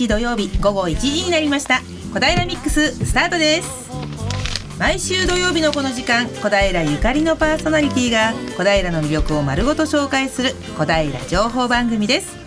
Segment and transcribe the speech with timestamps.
[0.00, 1.82] 日土曜日午後1時になりました。
[2.14, 3.90] 小平ミックススタートです。
[4.78, 12.38] 毎週土曜日のこの時間小平ゆかりのパーソナリティが小平の魅力を丸ごと紹介する小平情報番組です。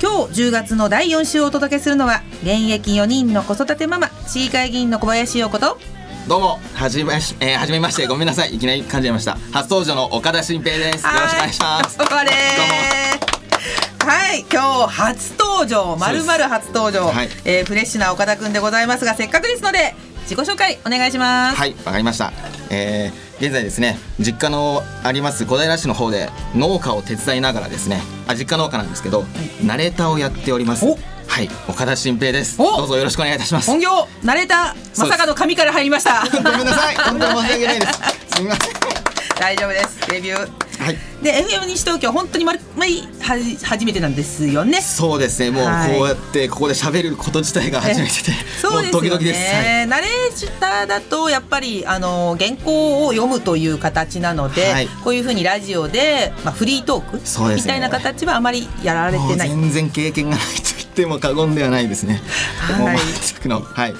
[0.00, 5.76] 今日10月の第4週をお届けするのは現役4人の子育てママ市議会議員の小林陽子と
[6.26, 8.54] どうもはじめし、えー、はじめましてごめんなさい。
[8.54, 9.36] いきなり感じました。
[9.52, 11.04] 初登場の岡田新平です。
[11.04, 11.98] よろしくお願いします。
[11.98, 13.29] どうも
[14.00, 21.56] はい今日初登場まるまる初登場、はい、えー、フレッシュな岡田くんでございますがせっかくですので自己紹介お願いします。
[21.56, 22.32] はいわかりました、
[22.70, 29.26] えー、現在ですね実家のあります小平市の方で農家を手伝いながらですねあ実家農家なんですけど、は
[29.62, 30.86] い、ナレーターをやっております。
[30.86, 32.58] はい岡田新平です。
[32.58, 33.70] どうぞよろしくお願いいたします。
[33.70, 36.24] 本業ナレーターまさかの紙から入りました。
[36.26, 36.96] ごめんなさい。
[36.96, 38.72] 本当に申し訳ないですすみません
[39.38, 40.10] 大丈夫です。
[40.10, 40.38] デビュー。
[40.82, 44.80] はい、で FM 西東京本当にまるまりはじ初めてなんですよね。
[44.80, 45.50] そうですね。
[45.50, 48.12] もうこうやってここで喋ること自体が初めて。
[48.22, 49.32] で、そうですよね、
[49.78, 57.16] はい、ナレーターだとやっぱりあの原稿を読むという形なので、はい、こういうふうにラジオで、まあ、フリートーク、
[57.48, 59.48] ね、みたいな形はあまりやられてない。
[59.48, 62.20] 全然経験がないと言っても過言ではないですね。
[62.58, 63.94] はい、はい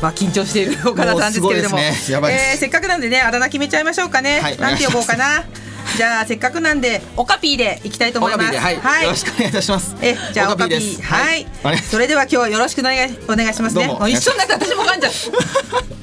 [0.00, 5.44] まあ緊張している岡田さんですけれども、ね、えー、せっかくなんでねあだ名決めちゃいましょうかね、はい、なんて呼ぼうかな。
[5.96, 8.58] じゃあせっかくなんでオカピーでいきたいと思います。
[8.58, 9.96] はい、はい、よろしくお願いいたします。
[10.02, 13.86] え、じゃあオカピーはい、はい、それでは今日はよろしくお願いお願いしますね。
[13.86, 13.98] も。
[14.02, 15.12] う一緒になって私も噛んじゃう。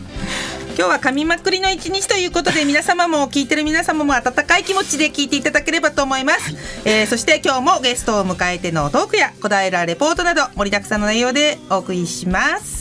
[0.78, 12.75] 今日は噛みまくりの一日ということで皆様も聞いてる皆様も温かい気持ちで聞いていただければと思います、はい、えー、そして今日もゲストを迎えてのトークや小平レポートなど盛りだくさんの内容でお送りします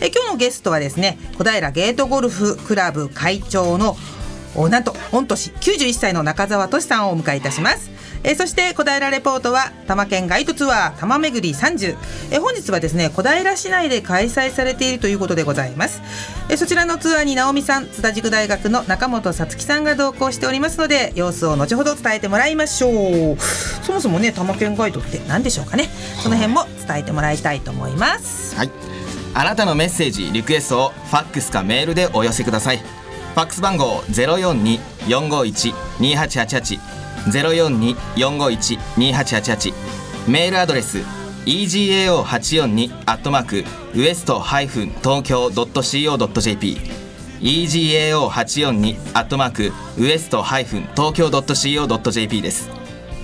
[0.00, 3.96] え今日のゲストはですね小平ゲートゴルフクラブ会長の
[4.68, 7.90] なんと御年91歳の中澤俊さんをお迎えいたします。
[8.22, 11.96] えそして小平レポートは多摩県ガイドツアー多摩めぐり30
[12.32, 16.02] え本日はですね小平市内で開催されているということでございます。
[16.48, 22.88] えそちらのツアーに直美さん津田塾大学の中本さつきさんが同行しておりますので様子を後ほど伝えてもらいましょ
[23.34, 23.36] う。
[23.38, 25.88] そもそもね多摩県ガイドって何でしょうかね。
[26.22, 28.56] その辺も伝えてもらいたいと思います。
[28.56, 28.89] はい。
[29.34, 32.78] あなたのメッセージリクエストをファックスかメールでお寄せください。
[32.78, 36.80] ファックス番号042-451-2888
[38.16, 39.72] 042-451-2888
[40.26, 40.98] メールアドレス
[41.46, 43.64] egao842 アットマーク
[43.94, 46.78] ウエストハイフン東京 .co.jp
[47.40, 52.68] egao842 アットマークウエストハイフン東京 .co.jp です。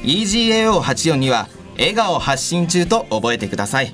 [0.02, 3.92] egao842 は笑顔発信中と覚えてください。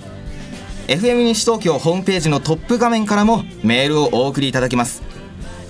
[0.89, 5.03] FM 西東京ホームページのトップ画面からもメールをお送りいただけます。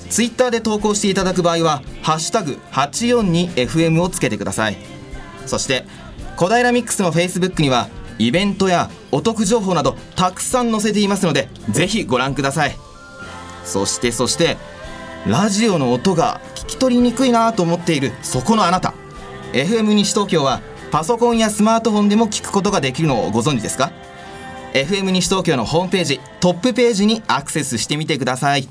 [0.08, 4.76] ツイッターで投稿していただく場合は「ハッシュタグ #842FM」をつけてください。
[5.46, 5.84] そして
[6.36, 12.76] 小平ミックスのフェイスブックにはイベントやお得情報などたくさん載せていますのでぜひご覧ください。
[13.64, 14.56] そしてそして
[15.26, 18.94] ラジオの音が聞き取りにくいなと思っているそこのあなた。
[19.52, 23.92] FM 西東京はパソコンやスマートフォンでも聞くことができるのをご存知ですか？
[24.72, 28.68] FM 西東京のホームページトップページにアクセスしてみてください。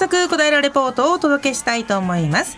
[0.00, 2.56] 速小平レポートをお届けしたいと思います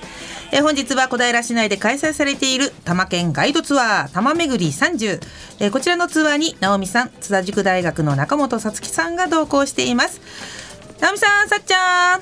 [0.55, 5.19] え本日は小平市内で開催されている多摩県ガイドツアー多摩めぐり30
[5.61, 10.21] えこちらのツアーに直美さん津田塾大学の中本さつきさんが同行しています
[11.01, 12.21] 直美さんさっちゃん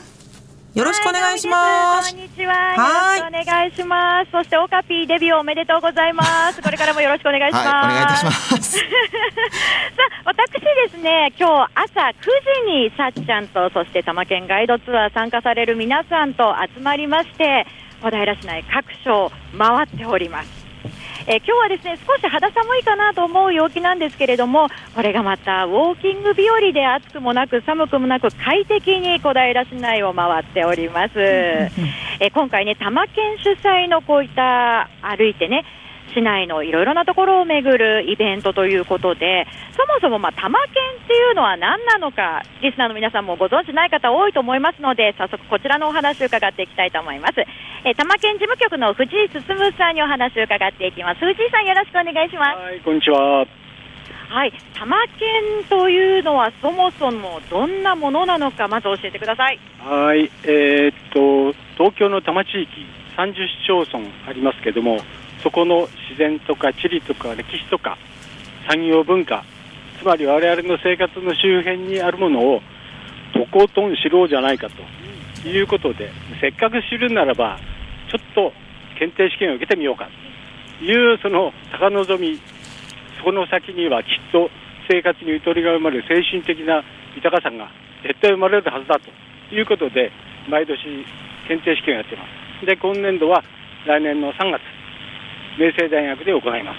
[0.75, 2.15] よろしくお願いします。
[2.15, 2.55] こんにちは。
[2.55, 3.21] はい。
[3.27, 4.31] お願いします。
[4.31, 6.63] そしてオカピーデビューおめでとうございます。
[6.63, 7.67] これからもよろしくお願いします。
[7.67, 8.79] はい、お願いいたします。
[8.79, 8.85] さ
[10.25, 12.13] あ、私ですね、今日朝9
[12.65, 17.66] 時にさっちゃんとそして多摩県ガイドツアー参加される皆さんと集まりまして、
[18.01, 20.61] 小平市内各所回っております。
[21.27, 35.65] えー、今日はですね少し肌寒いかなと思う陽気なんですけれどもこれがまたウォーキング日和で暑くもなく寒くもなく快適に小平市内を回っております、えー、今回ね多摩県主催のこういった歩いてね
[36.15, 39.47] 市内のいろいろなところを巡るイベントということで、
[39.77, 40.74] そもそもまあ多摩県
[41.04, 47.41] っていうのは何なのか、リスナーの皆さんもご存知ない方多いと思いますので、早速こちらのお話を伺っていきたいと思います。
[47.84, 49.42] えー、多摩県事務局の藤井進
[49.78, 51.21] さんにお話を伺っていきます。
[51.21, 52.59] 藤井さんよろしくお願いします。
[52.59, 53.47] はい、こんにちは。
[54.30, 59.59] はい、多摩県というのはそもそもどんなものなのか、まず教えてください。
[59.80, 62.71] はい、えー、っと東京の多摩地域
[63.16, 63.98] 30市町村
[64.28, 64.98] ありますけども、
[65.42, 67.97] そこの自然とか地理とか歴史とか
[68.69, 69.45] 産業文化
[70.01, 72.63] つまり我々の生活の周辺にあるものを
[73.33, 74.69] とことん知ろうじゃないか
[75.42, 76.10] ということで
[76.41, 77.59] せっかく知るならば
[78.10, 78.53] ちょっと
[78.98, 80.09] 検定試験を受けてみようか
[80.78, 82.41] というその高望み
[83.19, 84.51] そこの先にはきっと
[84.89, 86.83] 生活にゆとりが生まれる精神的な
[87.15, 87.71] 豊かさが
[88.03, 89.10] 絶対生まれるはずだと
[89.54, 90.10] いうことで
[90.48, 90.77] 毎年
[91.47, 92.25] 検定試験をやっていま
[92.60, 92.66] す。
[92.66, 93.45] で今年度は
[93.87, 94.79] 来年の3月
[95.59, 96.79] 明星大学で行います。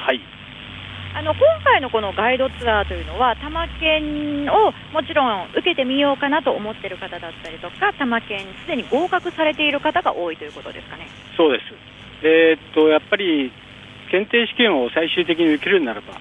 [0.00, 0.20] はい。
[1.12, 11.08] あの今回のこのガイドツアーというのは、多摩県をもちろん受けてみようかなと思っている方だったりとか、多摩県、すでに合格されている方が多いということですかね。
[11.36, 11.74] そうです、
[12.22, 13.50] えー、っとやっぱり
[14.10, 16.14] 検定試験を最終的に受けるならば、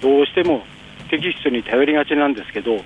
[0.00, 0.64] どうしても
[1.08, 2.80] テキストに頼りがちなんですけど、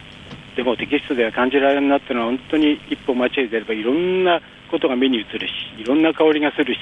[0.57, 6.81] でもテキストでは感じられるなっていうのは、本当に一歩間違えてれば、いろんなことが目に映るし、いろんな香りがするし、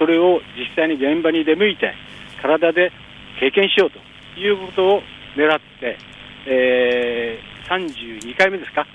[0.00, 1.92] それを実際に現場に出向いて、
[2.40, 2.90] 体で
[3.38, 4.00] 経験しようと
[4.40, 5.02] いうことを
[5.36, 5.98] 狙って、
[6.46, 8.86] えー、32回目ですか、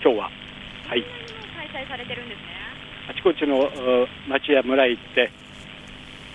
[0.00, 0.30] 今日は。
[0.86, 1.02] はい。
[1.72, 2.44] 開催されてるんですね。
[3.10, 3.68] あちこちの
[4.28, 5.28] 町や村へ行って、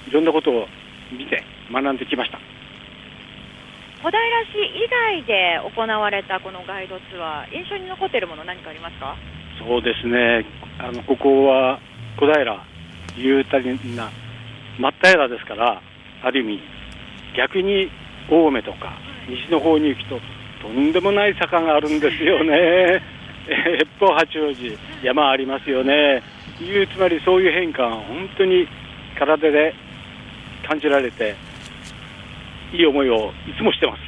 [0.10, 0.68] いろんなことを
[1.10, 1.42] 見て
[1.72, 2.40] 学んできました。
[4.04, 9.16] 小平市以外で行われたこのガイドツアー、印象に残っているもの、何かありますか？
[9.66, 10.46] そうですね、
[10.78, 11.80] あのここは
[12.18, 12.66] 小平、
[13.18, 13.64] 雄大
[13.96, 14.12] な
[14.80, 15.82] 真っ平らですから、
[16.24, 16.60] ある意味、
[17.38, 17.90] 逆に
[18.30, 20.20] 青梅とか西の方に行くと
[20.62, 23.02] とんでもない坂があるんですよね、
[23.82, 26.24] 越方八王子、山ありますよね、
[26.62, 28.68] いうつまりそういう変化が本当に
[29.18, 29.76] 体で
[30.68, 31.36] 感じられて、
[32.74, 34.00] いい思いをいつもしてます。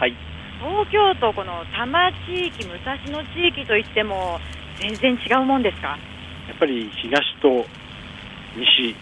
[0.00, 0.14] はい。
[0.60, 4.40] 東京都、この多摩地域、武蔵野地域といっても、
[4.80, 5.98] 全然違うもんですか？
[6.48, 7.66] やっぱり東と
[8.58, 8.94] 西、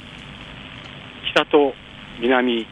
[1.33, 1.75] 北と
[2.21, 2.67] 南、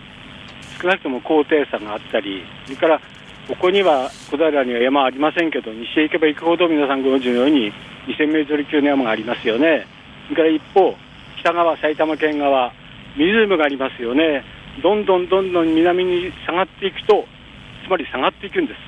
[0.81, 3.01] 少なくとも高低差があったり、それから
[3.49, 7.73] ここには小平には山ありませんけど、西へ行けば行くほど皆さんご存知のように、
[8.07, 9.87] 2000メートル級の山がありますよね。
[10.29, 10.97] それから一方、
[11.41, 12.73] 北側、埼玉県側、
[13.17, 14.45] 湖がありますよね。
[14.83, 17.27] どんどんどんどん南に下がっていくと、
[17.87, 18.79] つまり下がっていくんです。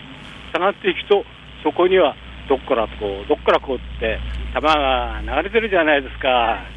[0.52, 1.24] 下がっていくと、
[1.62, 2.16] そこには
[2.48, 4.18] どっからこう、どっからこうって、
[4.54, 6.75] 玉が流れてるじゃないですか。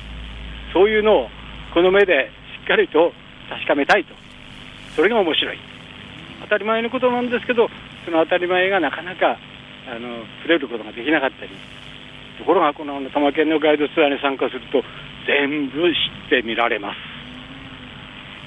[0.74, 1.27] そういうのを
[1.74, 2.31] この目で
[2.62, 3.12] しっかりと
[3.50, 4.13] 確かめたいと。
[4.95, 5.57] それが面白い。
[6.42, 7.69] 当たり前のことなんですけど
[8.06, 9.38] その当たり前がなかなか
[9.88, 11.51] あの触れることができなかったり
[12.38, 14.81] ところがこの多摩県のガイドツアーに参加すると
[15.27, 15.95] 全部知
[16.27, 17.08] ってみられます。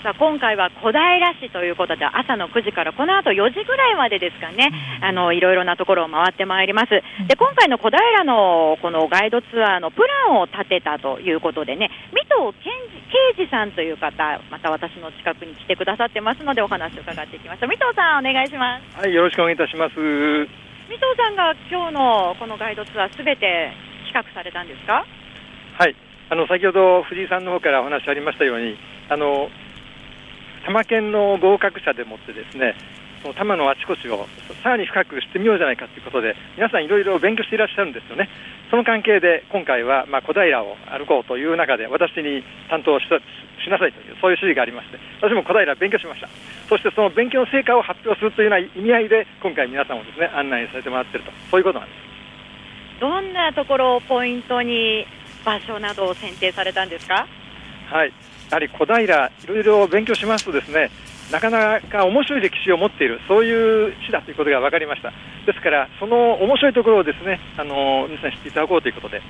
[0.03, 0.99] さあ今回は小平
[1.39, 4.69] 市ということで朝の9時からこの後4時ぐらいまでですかね、
[5.01, 6.91] あのいろいろなところを回ってまいります。
[6.91, 17.69] で今回の小平のこのガイドツアーのプランを立てたということでね、水戸啓二さんという方、また私の近くに来てくださってますのでお話を伺っていきましょう。
[17.69, 18.99] 水戸さんお願いします。
[18.99, 19.95] はい、よろしくお願いいたします。
[19.95, 23.71] 水戸さんが今日のこのガイドツアーすべて
[24.13, 25.07] 企画されたんですか？
[25.79, 25.95] はい。
[26.29, 28.77] あの先ほど藤井さんの方からお話ありましたように、
[29.09, 29.49] あの
[30.63, 32.75] 多摩県の合格者でもってですね
[33.23, 34.27] その多摩のあちこちを
[34.63, 38.29] さらに深く知ってみようじゃないかということで皆さんいろいろ勉強していらっしゃるんですよね。
[38.71, 46.29] その関係で今回はまあ小平を歩こうという中で私に担当ししなさいというそういう指示がありまして私も小平勉強しました。
[46.69, 51.33] そしてその勉強の成果を発表するというような意味合いで今回皆さんをですね案内されてもらっていると。
[51.51, 53.01] そういうことなんです。
[53.01, 55.07] どんなところをポイントに
[55.45, 57.27] 場所などを選定されたんですか？
[57.91, 58.13] はい
[58.53, 59.01] やはり小平、い
[59.47, 60.91] ろいろ勉強しますとですね
[61.33, 65.11] なかなか面白い歴史を持っている、そういう市だということが分かりました、
[65.47, 69.23] ですから、その面白いところをですねあの皆さん知っていただこうということで、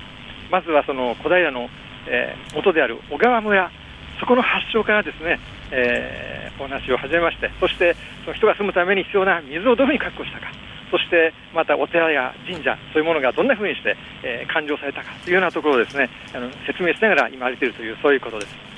[0.51, 1.69] まずはその小平の、
[2.05, 3.71] えー、元である小川村、
[4.19, 5.39] そこの発祥からですね、
[5.71, 10.47] えー、お話を始めまして、そしてその人が住むために必要な水をどういうふうに確保したか、
[10.91, 18.72] そしてまたお寺や神社、そういうものがどんなふうにして、えー、勘定されたかというようなところをですねあの説明しながら今、歩いているという、そういうことです。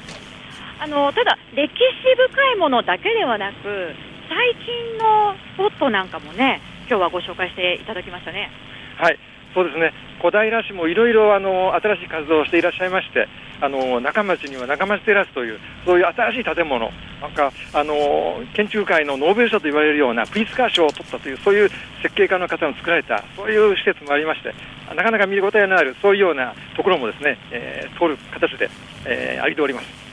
[0.79, 3.95] あのただ、歴史深いものだけではなく、
[4.27, 8.51] 最近のスポットなんかもね、今日はご紹介していただきましたね。
[8.97, 9.17] はい
[9.53, 13.27] そうですね小平市もいろいろ新しい活動をしていらっしゃいまして、
[13.61, 16.91] あの中町には中町テラスという、そういう新しい建物、
[17.21, 21.69] なんかあの建築界のノーベル賞と言われるようなプリツカー賞を取ったという、そういう
[22.01, 24.53] 設計家の方の作られた、そういう施設もありまして、
[24.95, 28.69] なかなか見応えのある、そういうようなところもですね、えー、通る形で、
[29.05, 30.04] えー、歩いております。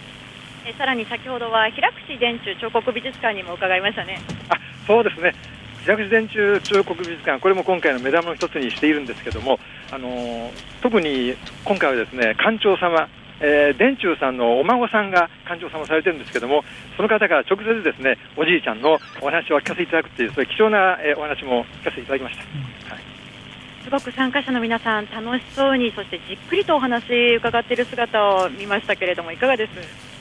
[0.64, 4.21] えさらに先ほどは平口電柱彫刻美術館にも伺いましたね。
[4.49, 5.35] あそうですね
[5.85, 9.59] 平口電柱彫刻美術館、これも今回の目玉の一つにしているんですけども、
[9.90, 10.50] あのー、
[10.81, 13.09] 特に今回はですね館長様、
[13.40, 16.62] えー、電柱さんのお孫さんが館長さんをされてるんですけども、
[16.97, 22.95] その方から直接ですね、おじいちゃんのお話を聞かせていただくという、そういう貴重な、えー、お話も聞かせていただきました。
[22.95, 23.02] はい、
[23.83, 30.12] すごく参加者の皆さん、楽しそうに、そしてじっくりとお話伺っている姿を見ましたけれども、いかがです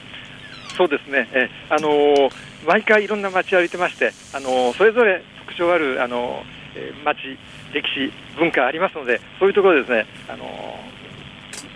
[0.77, 2.31] そうですね、えあのー、
[2.65, 7.37] 毎回いろんな街歩いてまして、あのー、それぞれ特徴ある、あのー、街、
[7.73, 10.45] 歴史、文化ありますので、そういうところですね、あの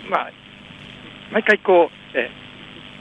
[0.08, 0.30] まあ、
[1.32, 2.30] 毎回こう、え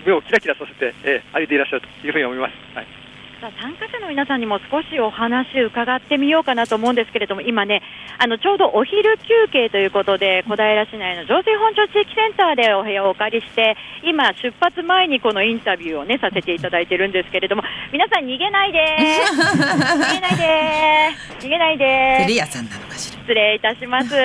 [0.05, 2.53] 目をキラキラさせて、え歩いていらっしゃるというふうに思います。
[2.75, 3.04] はい。
[3.41, 7.81] さあ参加者の皆さんにも少しお話伺ってみようかなと思うんですけれども、今ね、
[8.17, 21.85] あのちょうどお昼休憩ということで、小平市内の上水本町地域センターでお部屋をお借りして、今、出発前にこのインタビューをねさせていただいてるんですけれども、皆さん、逃げないで逃げないで逃げないで
[22.21, 24.15] テレ屋さんなのかしら失礼いたします。
[24.15, 24.17] 今日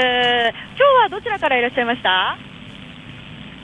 [1.02, 2.38] はどちらからいらっしゃいました？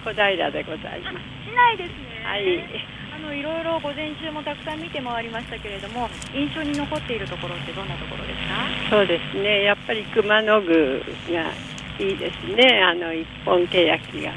[0.05, 1.17] 小平でございます。
[1.47, 1.97] 市内ですね。
[2.25, 2.96] はい。
[3.27, 8.39] あのいろいろ午前中もたくさん見て回りましたけれども、印象に残っているところってどんなところです
[8.89, 8.97] か？
[8.97, 9.65] そうですね。
[9.65, 11.03] やっぱり熊野具
[11.33, 11.51] が
[11.99, 12.83] いいですね。
[12.83, 14.31] あの一本ケヤキが。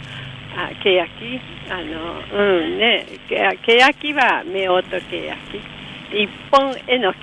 [0.57, 1.39] あ、ケヤキ？
[1.69, 5.37] あのうんね、ケヤキは夫婦ケヤ
[6.11, 7.17] キ、一本えのき。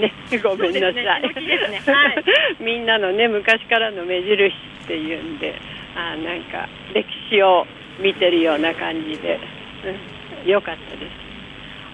[0.00, 0.12] ね、
[0.42, 0.94] ごめんなさい。
[0.94, 2.24] ねねはい、
[2.62, 4.46] みんなのね昔からの目印
[4.84, 5.54] っていうんで、
[5.94, 7.66] あなんか歴史を
[7.98, 9.38] 見てるような感じで、
[9.84, 9.96] うん、
[10.44, 11.32] よかったです。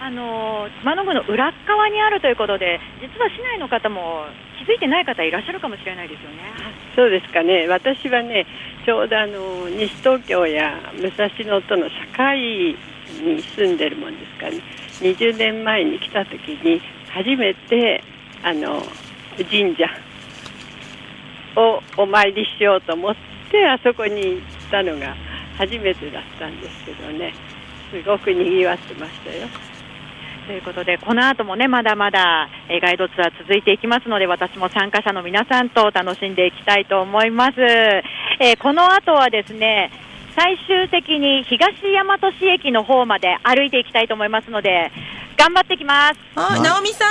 [0.01, 4.27] あの熊野具の裏側にあるということで、実は市内の方も
[4.59, 6.37] 気づいてない方いらっしゃるかもしれないですよね。
[6.95, 7.67] そうですかね。
[7.67, 8.47] 私はね、
[8.87, 11.95] ちょうどあの西東京や武蔵野との境
[12.35, 14.63] に住んでるもんですかね。
[15.01, 18.03] 20年前に来た時に初めて
[18.43, 18.83] あの
[19.51, 19.85] 神社
[21.57, 23.15] をお参りしようと思っ
[23.51, 25.17] てあそこに行ったのが
[25.57, 27.33] 初めてだったんですけどね
[27.91, 29.49] すごくにぎわってましたよ。
[30.47, 32.49] ということで、この後もね、まだまだ
[32.81, 37.61] ガイドツアー続いていきますので、私も参加者の皆さんと楽しんでいきたいと思います。
[37.61, 39.91] えー、この後はですね、
[40.35, 44.91] 最終的に東大和市駅の方まで歩いていきたいと思いますので、
[45.37, 46.19] 頑張ってきます。
[46.35, 47.05] はい、直美さ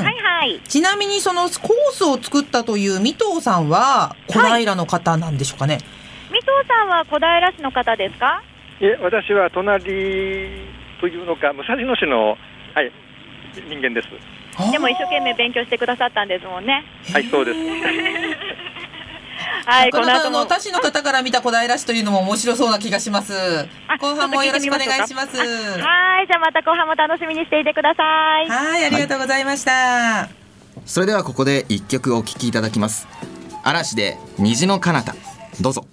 [0.00, 0.04] ん。
[0.04, 0.58] はいはい。
[0.60, 1.48] ちなみにそのコー
[1.92, 5.74] スを作ったという三藤さんは小平の方なんでしょうかね。
[5.74, 5.82] はい、
[6.30, 8.42] 三藤さんは小平市の方ですか？
[8.80, 9.84] いえ、私は隣
[11.00, 12.36] というのか武蔵野市の
[12.74, 12.92] はい
[13.54, 14.08] 人間です。
[14.72, 16.84] でも一生懸命勉強してくださったんですもんね。
[17.12, 17.58] はい、そうです。
[19.66, 23.32] はい、この後の他市の方から見た小平市というのも面白そうな気がします。
[24.00, 25.36] 後半もよろしくお願いします。
[25.36, 28.02] はい、じゃあまた後半も楽しみにしていてくださ
[28.42, 28.48] い。
[28.48, 29.72] はい、ありがとうございました。
[29.72, 30.28] はい、
[30.86, 33.06] それではここで一曲お聴きいただきます。
[33.62, 35.14] 嵐で虹の彼方
[35.60, 35.84] どうぞ。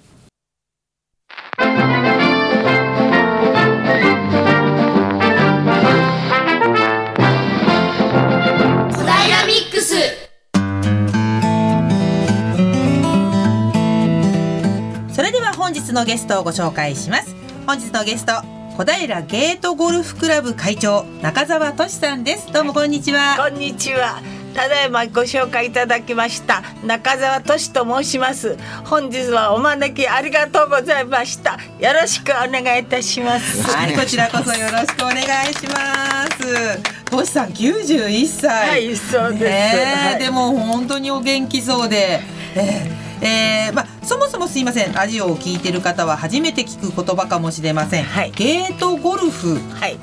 [15.74, 17.36] 日のゲストをご紹介します。
[17.66, 18.34] 本日のゲスト
[18.78, 22.52] 小平ゲートゴルフクラブ会長中澤俊さんです。
[22.52, 23.38] どうもこんにちは。
[23.38, 24.22] こんにちは。
[24.54, 28.58] ただいまご紹介いただきました中澤俊と申します。
[28.86, 31.58] 本日はお招きありがとうございました。
[31.80, 33.64] よろしくお願いいたします。
[33.64, 36.82] はいこちらこそよろしくお願いします。
[37.10, 38.70] 俊さん91歳。
[38.70, 42.20] はいそうです、ねはい、でも本当にお元気そうで、
[42.56, 44.94] えーえーまあ、そもそもすいません。
[44.94, 49.98] ラジオを聞いてる方は初めて聞く言葉かもしれません、はい、ゲートゴルフ、はい、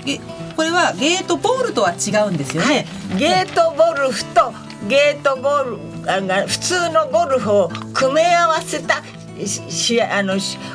[0.57, 4.53] これはゲートボールとは違うんですよね、はい、ゲートゴルフと
[4.89, 9.03] ゲートゴルフ普通のゴルフを組み合わせた
[9.47, 10.35] しあの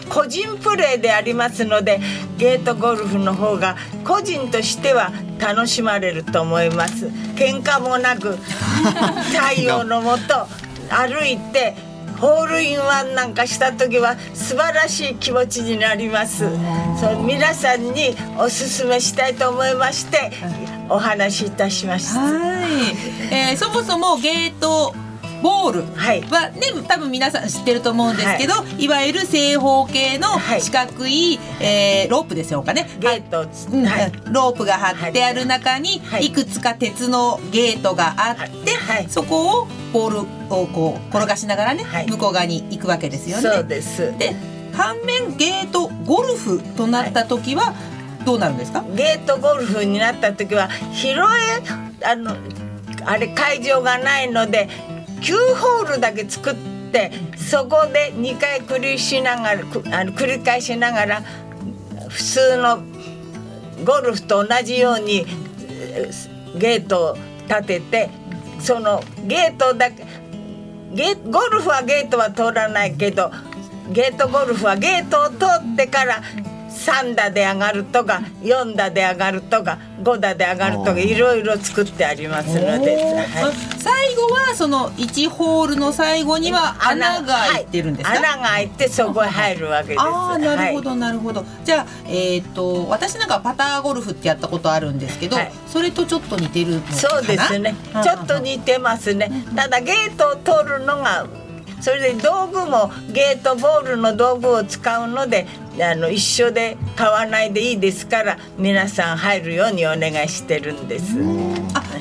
[0.10, 2.00] 個人プレーでありますので
[2.38, 7.08] ゲートゴルフの方が個人としては楽しまれると思います。
[7.36, 8.38] 喧嘩もなく
[9.32, 10.48] 太陽のもと
[10.89, 11.75] 歩いて
[12.19, 16.45] ホールインワンなんかした時は素晴らしい気持ちになります。
[17.00, 20.31] そう皆さんにお勧めしたいと思いまして
[20.89, 24.93] お話しいたしましたはい、えー、そもそもゲート
[25.41, 25.82] ボール。
[25.96, 30.27] はね、はい、多分皆さん知ってると思うんですけど、はい、いわゆる正方形の
[30.60, 33.50] 四角い、はい、えー、ロープでしょうかねゲート、はい、
[34.32, 40.20] ロープが張ってある中に、い、くつか鉄のゲートがあって、そこをボール
[40.53, 43.44] をこう転がしながらね、向こう側に行くわけですよね。
[43.44, 44.17] そうです。
[44.17, 44.36] で
[44.74, 47.74] 反面ゲートゴルフとなった時は、
[48.25, 48.84] どうなるんですか？
[48.96, 51.38] ゲートゴルフになった時は広い
[52.03, 52.36] あの
[53.06, 54.70] あれ会場がないので
[55.21, 56.55] 9ホールだけ作っ
[56.91, 59.62] てそこで2回繰りしながら
[60.00, 61.21] あの繰り返しながら
[62.09, 62.79] 普通の
[63.86, 65.25] ゴルフと同じように
[66.57, 68.09] ゲートを立てて
[68.59, 70.05] そのゲートだけ
[70.93, 73.31] ゲゴルフはゲートは通らないけど
[73.91, 76.21] ゲートゴルフはゲートを通ってから
[76.69, 82.79] 3打で上がるとか4打で上がるとか5打で上がるとかいろいろ作ってありますので、はい、
[83.77, 90.01] 最後はその1ホールの最後には穴が開いてるんですか、穴が開いてそこへ入るわけです。
[90.01, 97.75] あなるほどなるほど、じゃあえっ、ー、と私なんかパターゴルフってやったことあるんですけど、はい、それとちょっと似てるそうですね。
[98.03, 99.31] ちょっと似てますね。
[99.55, 101.27] ただゲートを通るのが
[101.79, 105.45] それで道具もゲートボールの道具を使うので
[105.79, 111.15] あの一緒で買わないでいいですから皆さん入るようにお願いしてるんです。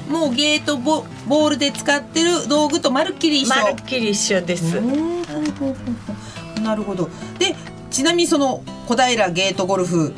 [0.08, 3.62] あもうゲートボボールで使ってる道具とまるっきり一緒。
[3.62, 4.80] まるっきり一緒です。
[6.62, 7.08] なるほど。
[7.38, 7.54] で
[7.90, 10.12] ちなみにその小平ゲートゴルフ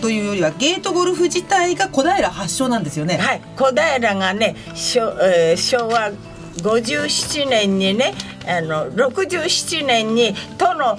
[0.00, 3.18] というよりはゲートゴルフ自体が小平発祥なんですよね。
[3.18, 6.12] はい、小平がね昭,、えー、昭和
[6.58, 8.14] 57年にね
[8.46, 10.98] あの67年に都の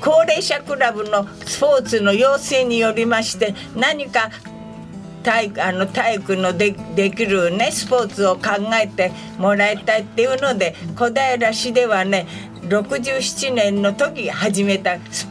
[0.00, 4.30] 高齢者クラブのスポーツの要請によりまして何か
[5.22, 8.40] 体あの体育のでできるねスポーツを考
[8.74, 12.26] えてもらいたいっていうので小平市ではね
[12.62, 15.28] 67年の時始めたス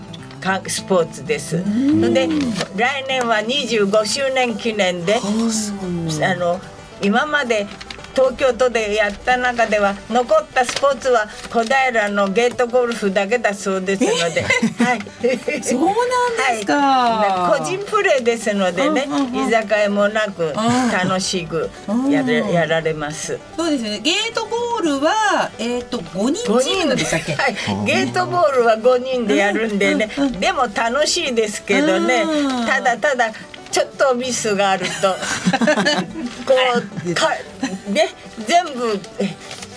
[0.67, 1.57] スポーツです。
[1.57, 2.29] で
[2.77, 6.61] 来年は25周年記念であの
[7.01, 7.67] 今まで
[8.15, 14.41] 東京都でやった中では残ったスポーツは小平のゲートゴルフだけだそうですので、
[14.83, 20.53] はい、そうなんですか、はい、個人プレーですのでね、居酒屋もなく
[20.91, 21.69] 楽しく
[22.09, 23.39] やれやられます。
[23.55, 23.99] そうですね。
[23.99, 27.33] ゲートボールはえっ、ー、と五人チームでしたっけ？
[27.35, 27.55] はい。
[27.85, 32.25] ゲートボールは五人でやるんでね、でも楽しいですけどね、
[32.67, 33.31] ただただ
[33.71, 35.13] ちょっとミスがあると
[36.45, 36.55] こ
[37.05, 37.29] うか
[37.89, 38.09] ね
[38.47, 38.99] 全部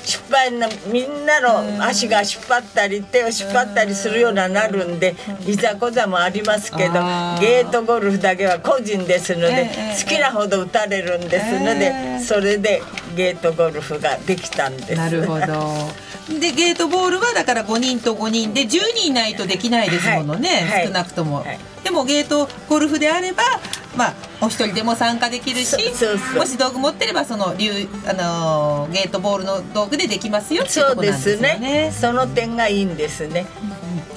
[0.04, 5.14] 失敗なみんなの足が引っ張ったり手を引っ張ったりするようななるんで
[5.46, 6.94] いざこざもありますけど
[7.40, 9.70] ゲートゴルフだけは個人ですので
[10.02, 12.82] 好きなほど打たれるんですのでそれで
[13.14, 14.94] ゲートゴルフができたんです。
[14.94, 16.12] なるほど。
[16.40, 23.42] でゲートボールはだから5人と5人で10人いないとできないですものね、はい、少なくとも、はい、でもゲートゴルフであれば
[23.96, 25.76] まあお一人でも参加できるし
[26.36, 31.58] もし道具持ってればそのあのゲートボールの道具でできますよっていうとこなんですね。
[31.58, 33.46] ねその点がいいんですね。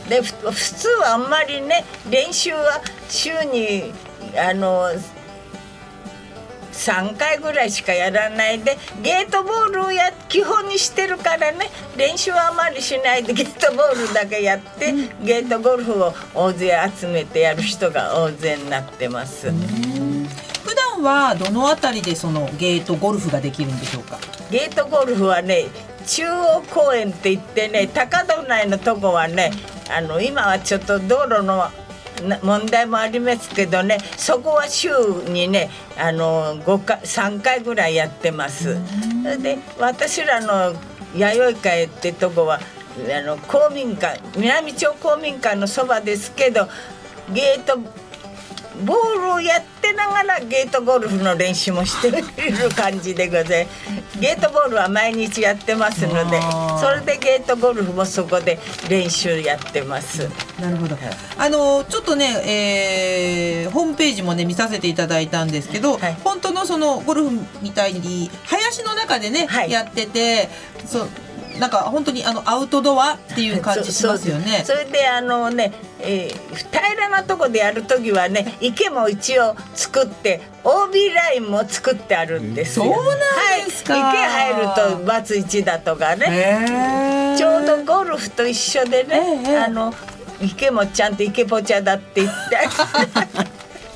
[0.10, 3.94] で普通はあんまりね練習は週に
[4.38, 4.90] あの
[6.76, 19.52] 3回ぐらいしかやらないでゲートボールをや基本にしてるからね練習はあまりしないでゲートボールだけやって、うん、ゲートゴルフを大勢集めてやる人が大勢になってます。
[19.52, 24.18] 普段はどの辺りでそのゲートゴルフができるんでしょうか？
[24.52, 25.66] ゲートゴルフはね
[26.06, 29.52] 中央公園って言ってね高戸内のとこはね
[29.90, 31.70] あの今はちょっと道路の
[32.42, 34.90] 問題もありますけどねそこは週
[35.28, 38.78] にねあの5回3回ぐらいやってます。
[39.42, 40.76] で私らの
[41.16, 46.68] 弥生会ってとこはあの公民館南町公民館のそばですけど
[47.34, 47.80] ゲート
[48.84, 52.12] ボールをやってながらゲートゴルフの練習もしてい
[52.52, 54.20] る感じでございます。
[54.20, 56.40] ゲートボールは毎日やってますので
[56.80, 58.60] それでゲートゴルフもそこで
[58.90, 60.30] 練習やってます。
[60.60, 60.98] なるほど。
[61.38, 70.50] あのちょっとね、えー、ホームページもね見させていただいたんですけど、はい、本当のそのゴルフみたいに林の中でね、はい、やってて
[70.86, 71.10] そう
[71.60, 74.64] なんか本当にあのアウトドアっていう感じしますよね。
[74.66, 82.86] それであのね、えー、平らなとこでやる時はね池も一応作って OB ラインも作ってあるんですよ。
[82.86, 83.94] そうなんですか。
[83.94, 87.36] はい、池入るとバツ一だとかね。
[87.38, 89.94] ちょうどゴルフと一緒でね、あの
[90.42, 93.56] 池もちゃんと池ポチャだって言って。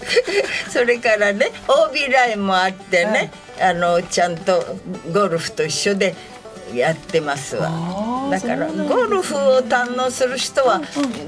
[0.70, 4.78] それからね OB ラインもあってね、はい、あのちゃんと
[5.14, 6.16] ゴルフと一緒で
[6.76, 7.70] やってますわ。
[8.32, 10.82] だからゴルフを堪能する人は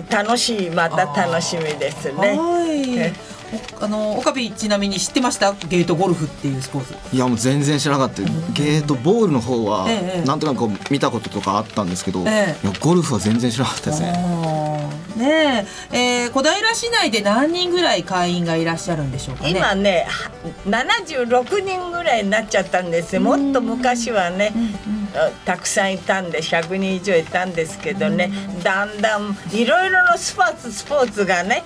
[0.10, 3.14] 楽しいまた楽しみですね。
[3.80, 5.54] あの岡部ちなみに知ってました？
[5.54, 7.16] ゲートゴルフっていうスポーツ。
[7.16, 8.22] いやもう全然知らなかった。
[8.54, 9.88] ゲートボールの方は、
[10.26, 14.12] なんとなく見たこととかあったんですけど、ええ、ゴルフは全然知らなかったですね。
[15.18, 15.98] ねえ。
[16.24, 19.50] えー、小平市内で何人ぐらい会員がいらっしゃるんでしょうかね？
[19.52, 20.08] 今ね
[20.66, 23.22] 76人ぐらいになっちゃったんですよ。
[23.22, 24.72] もっと昔はね、うんうん。
[25.46, 28.32] たくさんいたんで100人以上いたんですけどね
[28.64, 31.64] だんだんいろいろのスポーツスポーツがね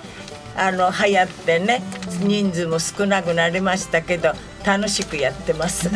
[0.56, 1.82] あの流行ってね
[2.22, 4.34] 人数も少なくなりましたけど
[4.66, 5.90] 楽しくやってます。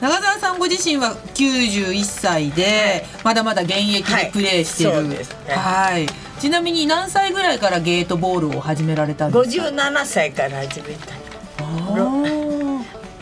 [0.00, 4.92] 長澤さんご自身は91歳で、はい、まだまだ現役でプレーしている、
[5.48, 6.06] はい、はい、
[6.40, 11.20] ちなみに何歳ぐらいからゲートボールを始められたんですか？57歳から始めた。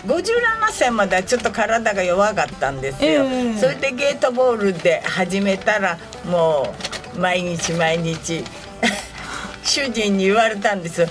[0.06, 6.74] 57歳まではちょっと体が弱かったんですよ、えー、それでゲートボールで始めたらも
[7.14, 8.42] う毎日毎日
[9.78, 11.08] 主人に言われたんですよ。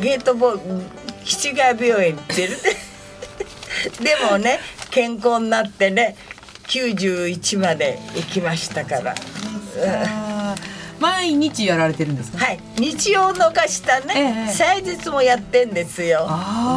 [0.00, 0.84] ゲートボール
[1.24, 2.46] 七ヶ病院行って。
[2.46, 2.56] る
[4.00, 6.16] でもね健康になってね
[6.68, 9.14] 91まで行きましたから。
[11.00, 12.60] 毎日やられてるんですはい。
[12.78, 16.28] 日曜のかしたね、ええ、祭日もやってんですよ。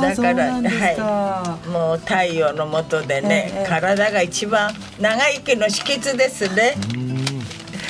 [0.01, 1.69] だからはい。
[1.69, 6.75] もう太陽の下でね、え、体が一番長生きの秘訣ですね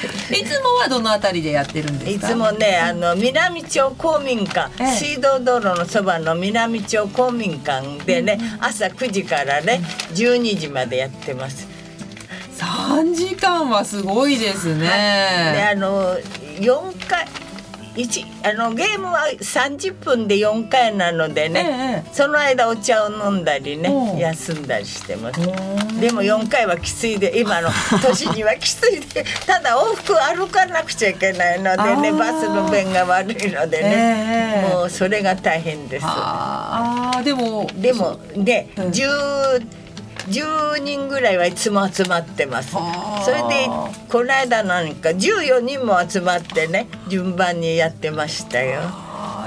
[0.31, 9.81] いつもはどのあたりでやってるんですいつもねあの南町公民館、水道道路のそばの南町公民館でね、朝9時からね
[10.13, 11.67] 12時までやってます。
[12.57, 14.87] 3時間はすごいですね。
[15.55, 17.42] であの4回一
[18.43, 25.39] あのゲームは30分で4回なのでね、ええ、その間お茶を飲んだりね休んだりしてます。
[25.99, 27.69] でも4回はきついで今の
[28.01, 36.05] 年にはきついで ただ往復歩かなくちゃいけないのでねバスの便が悪いのでね、え、もうそれが大変です。
[36.07, 39.82] あでもでもね、うん、10
[40.27, 42.71] 10人ぐらいはいつも集まってます。
[42.71, 42.79] そ
[43.31, 43.67] れで
[44.09, 48.81] この間なんか14人も集まってね順番にやってましたよ。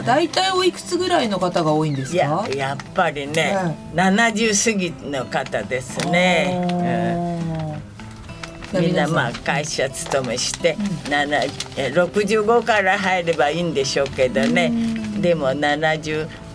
[0.05, 2.19] 大体おいくつぐらいの方が多いんですか？
[2.19, 3.57] ややっぱりね、
[3.93, 6.67] うん、70過ぎの方ですね、
[8.75, 11.13] うん、みんなまあ会社勤めして、うん、
[11.95, 14.71] 65から入ればいいんでしょうけどね、
[15.19, 16.46] でも70 8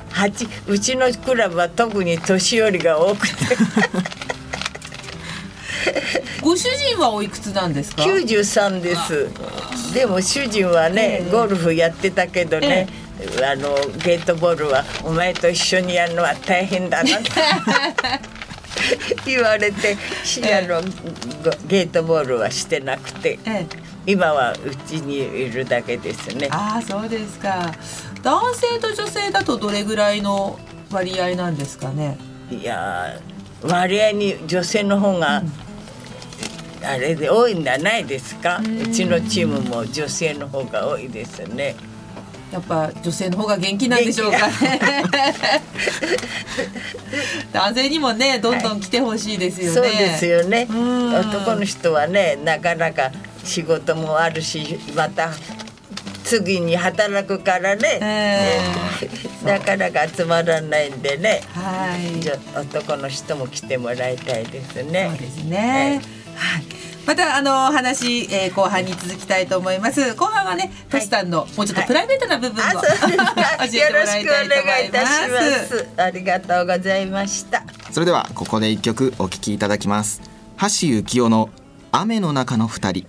[0.67, 3.35] うちのクラブは特に年寄りが多くて。
[6.41, 9.29] ご主人はおいくつなんですか？93です。
[9.93, 12.87] でも主人はねゴルフやってたけどね、
[13.19, 17.17] ええ、あのゲートボールはお前と一緒にやるのは大変だな。
[17.17, 17.21] っ
[19.23, 19.97] て言われて、
[20.43, 20.81] え、あの
[21.67, 23.37] ゲートボールはしてなくて、
[24.05, 26.47] 今はうちにいるだけですね。
[26.51, 27.71] ああそうですか
[28.23, 30.59] 男性と女性だとどれぐらいの
[30.91, 32.17] 割合なんですかね？
[32.51, 33.19] いや
[33.63, 38.59] 割合に女性の方が、うん、あれで多いんじゃないですか？
[38.59, 41.75] うちのチームも女性の方が多いですね。
[42.51, 44.53] やっぱ女性の方が元気なんでしょうかね。
[47.53, 50.67] 男性にもねどんどん来てほしいですよね、はい、そうですよね。
[50.69, 53.11] 男の人はねなかなか
[53.45, 55.29] 仕事もあるしまた
[56.31, 65.09] 次に働くからね、えー、なかなか集まらないんでね、はい、男の人も来てもらいたいですね。
[65.09, 66.01] そうですね、
[66.33, 66.65] はい、はい。
[67.05, 70.15] またあの話、えー、後半に続きたいと思います。
[70.15, 75.87] 後半はねトシさんの、もうちょっとプライベートな部分を、はい、 教えてもらいたいと思います。
[75.97, 77.63] ありがとうございました。
[77.91, 80.21] それではここで一曲お聴きいただきます。
[80.61, 80.67] 橋
[81.01, 81.49] 幸夫の
[81.91, 83.05] 雨の中の二人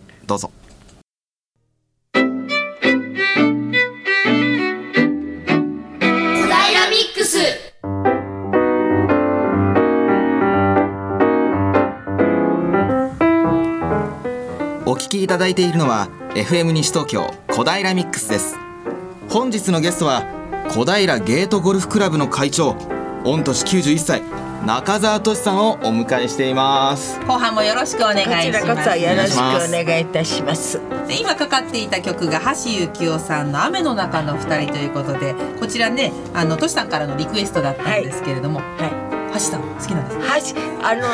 [15.42, 18.56] だいているのは FM 西東京小平ミックスです。
[19.28, 20.22] 本日のゲストは
[20.70, 22.74] 小平ゲートゴルフクラブの会長
[23.24, 24.22] 御年91歳
[24.64, 27.18] 中澤俊さんをお迎えしています。
[27.26, 28.42] 後半もよろしくお願いします。
[28.44, 30.80] こちらこそよろしくお願いいたします。
[31.10, 32.54] 今かかっていた曲が橋
[32.94, 40.22] 幸夫さんの雨の中の二人ということでこちらねあのトシさんからのリクエストだったんですけれども、はい、はい橋さん好きなんです
[40.84, 41.06] あの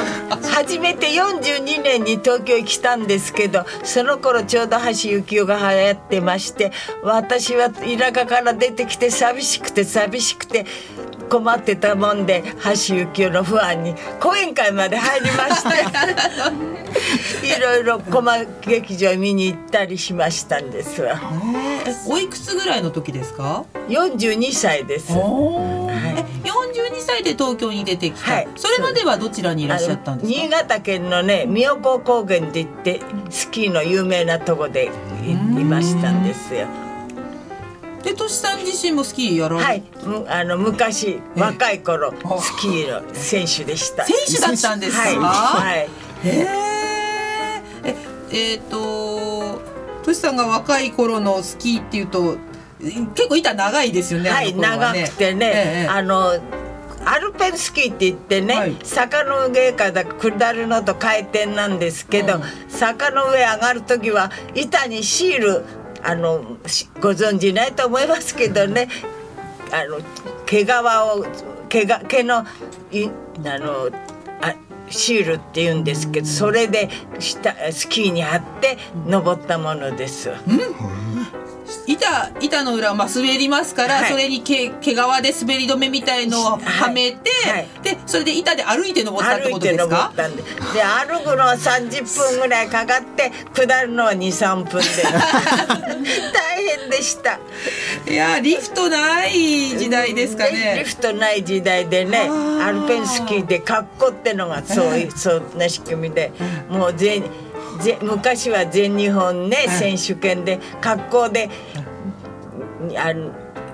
[0.49, 4.85] 初めて42年に東京に来たんですけどその頃ちょうど橋
[5.23, 10.65] 幸夫が流行ってまして私は田舎から出てきて寂しくて寂しくて
[11.29, 16.89] 困ってたもんで橋幸夫のファンに講演会まで入りまして
[17.47, 21.21] いろいろ駒劇場見に行ったりしましたんですわ。
[22.07, 25.13] おいくつぐらいの時ですか？42歳です。
[25.13, 34.91] はい、42歳で東京に出てきた、はい、それまではどちらにいらっしゃったんです新潟県のね妙高高原って言ってスキーの有名なとこで
[35.27, 36.67] いましたんですよ。
[38.03, 39.83] でとしさん自身もスキーやらはい。
[40.29, 44.05] あの昔若い頃スキーの選手でした。
[44.05, 45.01] 選手だったんですか？
[45.01, 45.89] はい、はい、へ
[47.85, 47.95] え。
[48.31, 49.61] えっ、ー、と
[50.05, 52.37] としさんが若い頃のスキーっていうと
[52.81, 54.31] 結構板長いですよね。
[54.31, 56.35] はい、長くてね、ええ、あの。
[57.11, 65.65] アルペンスキーって言ってね、はい、坂の上から下るのと回転なんですけど、うん、坂の上上がる時は板にシール
[66.03, 66.43] あの
[67.01, 68.89] ご存じないと思いますけどね
[69.73, 70.01] あの
[70.45, 71.27] 毛皮を
[71.71, 72.45] 毛が毛の
[72.93, 73.91] いあの
[74.43, 74.55] あ
[74.91, 80.29] シールって言うんですけどそれで下スキーに貼って登ったものです。
[80.29, 81.48] うん
[81.87, 85.01] 板板の裏はまあ滑りますから、はい、それに毛毛皮で
[85.41, 87.53] 滑り止めみたいのをはめて、はい。
[87.53, 90.13] はい、でそれで板で歩いて登ったってことですか？
[90.17, 90.83] で。
[90.83, 94.89] 歩くのは30分ぐらいかかって下るのは23分で。
[96.33, 97.39] 大変でした。
[98.07, 100.77] いやリフトない時代ですかね。
[100.79, 102.31] リフトない時代でね
[102.63, 106.33] アルペンスキーで格好ってのがそういうそんな仕組みで
[106.69, 107.23] もう全
[107.81, 111.51] ぜ昔は全日本ね、選手権で格好で
[112.97, 113.33] あの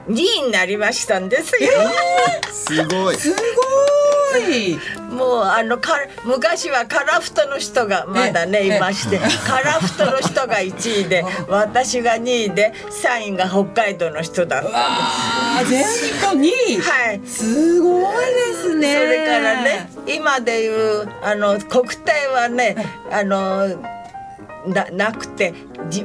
[0.08, 1.70] 2位になりましたんですよ。
[2.50, 3.16] すごい。
[3.16, 3.36] すご
[4.38, 4.78] い。
[5.10, 5.92] もうあのか
[6.24, 12.72] 昔はカラフトの人がまだねいましてカラフトの人が1位で 私が2位で
[13.04, 16.00] 3位が北海道の人だったんです。
[16.02, 16.80] 全日本2位。
[16.80, 17.20] はい。
[17.26, 18.94] すごいですね。
[18.94, 20.68] それからね今でい
[21.02, 22.76] うあの国体はね
[23.10, 23.68] あの
[24.66, 25.54] ななくて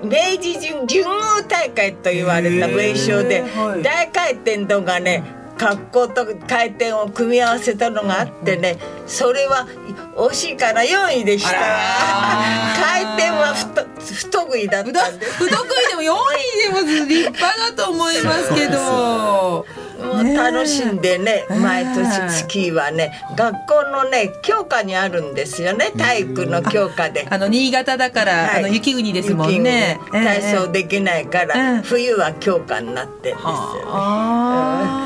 [0.03, 3.43] 明治神神宮大会と言われた名称で、
[3.83, 5.23] 大回転とかね
[5.57, 9.67] 格好と回転を組み合わせたのがあってねそれは
[10.15, 11.51] 惜しいから4位でした。
[11.51, 19.65] 回転は不不得意だった不得意でも4位でも立派だと思いますけど。
[19.99, 25.91] もう楽しんでね毎年スキーはね学校のね教科にあるんですよね。
[25.97, 27.27] 体育の教科で。
[27.29, 29.99] あの新潟だから、はい、あの雪国ですもんね。
[30.11, 33.43] 体操できないから、冬は教科になってんですよ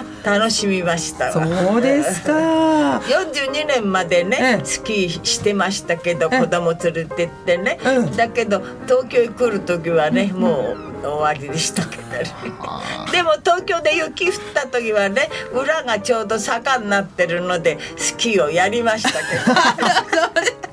[0.04, 1.42] ね、楽しみましたそ
[1.78, 3.00] うですか。
[3.00, 7.78] 42年までね、スキーしてましたけど、子供連れてってね、
[8.16, 12.24] だけど東京に来る時はね、もう終わりでしたけどね。
[13.12, 19.18] でも東京で雪降った時はね裏がちょうど坂になってるのでスキーをやりましたけ
[20.56, 20.73] ど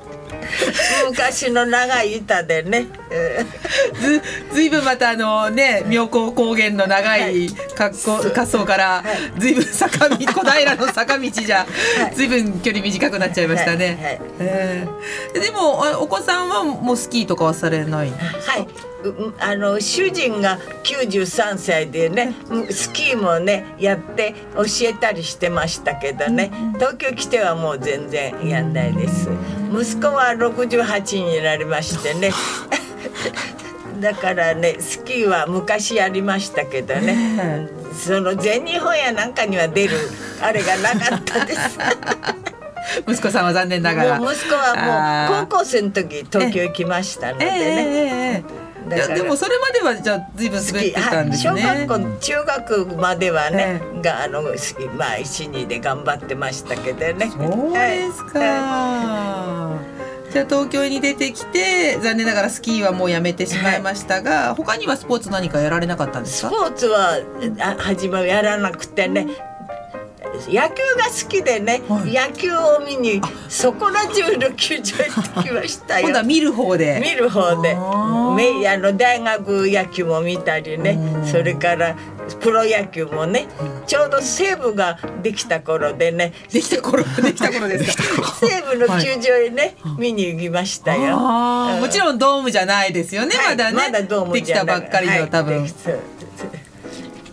[1.09, 2.87] 昔の長い板でね。
[3.99, 4.21] ず
[4.53, 7.93] ずいぶんまたあのね妙高高原の長い滑
[8.33, 9.03] 走から
[9.37, 11.65] ずいぶん坂道 小平の坂道じゃ
[12.13, 14.19] ずいぶん距離短くなっちゃいましたね。
[14.39, 18.67] えー、でもお子さんはもうスキーとかはされないはい。
[19.39, 22.35] あの主人が93歳でね
[22.69, 26.51] スキーもねやって教えたりしてましたけどね。
[26.75, 29.29] 東京来てはもう全然やんないです
[29.71, 32.31] 息子は68になりましてね。
[33.99, 37.69] だからねスキーは昔やりましたけどね。
[37.93, 39.97] その全日本やなんかには出る
[40.41, 41.77] あれがなかったです。
[43.07, 44.17] 息子さんは残念ながら。
[44.17, 51.61] 息子はもう高校生の時東京行きましたのでね、えーえーいやでもそれまではじゃあ随分滑ってたんですね。
[51.61, 54.41] 小学校中学まではね、えー、があの
[54.97, 57.29] まあ一二で頑張ってましたけどね。
[57.31, 57.37] そ
[57.69, 58.39] うですか。
[58.39, 59.79] は
[60.29, 66.49] い、じゃあ東京に出てきて残念ながらスキーはもうやめてしまいましたが、はい、他にはスポーツ何かやられなかったんですか？
[66.49, 67.19] スポーツは
[67.59, 69.27] あ始まやらなくてね。
[70.47, 76.07] 野球が好きでね、はい、野球を見にそこら中の球場行ってきましたよ。
[76.07, 76.99] 今度は見る方で。
[77.01, 77.75] 見る方で。
[78.35, 80.97] めあの大学野球も見たりね。
[81.29, 81.95] それから
[82.39, 83.47] プロ野球もね。
[83.85, 86.33] ちょうど西武ができた頃でね。
[86.51, 88.33] できた頃 できた頃ですか。
[88.39, 93.77] 西武の球場へね、はい、見に行きましたよ、もちろんドームじゃないですよね、はい、まだね。
[93.77, 95.67] まだドームできたばっかりの、多分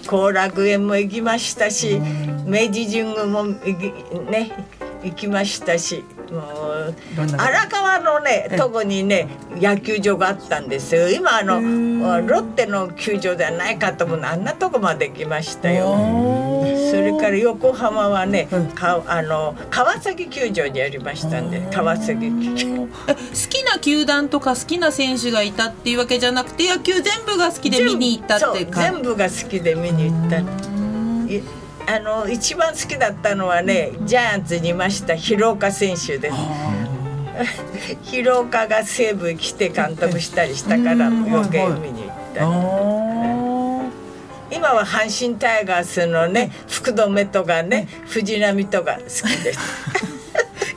[0.09, 2.01] 後楽園も行きましたし
[2.47, 4.67] 明治神宮もね
[5.05, 6.03] 行きましたし。
[6.31, 10.95] 荒川のねとこにね野球場があったんです。
[10.95, 11.61] よ今あの
[12.27, 15.97] ロッテの球場ではないかと思うあんなとこまで来ましたよ。
[16.91, 22.89] それから横浜はね、かあの川崎球場にありましたんで川崎球場。
[23.09, 23.15] 好
[23.49, 30.39] きな球団とか好きな選手がいたっていうわけじゃなくて野球全部が好きで見に行ったって全部が好きで見に行った
[31.91, 36.37] あの一番好きだったのはねジャイアンツにいました広岡選手です。
[38.03, 42.49] 広岡が西武来て監督したりしたから余計見に行ったり。
[44.51, 49.59] 今は阪神タイガースのね福留とかね藤波とか好きです。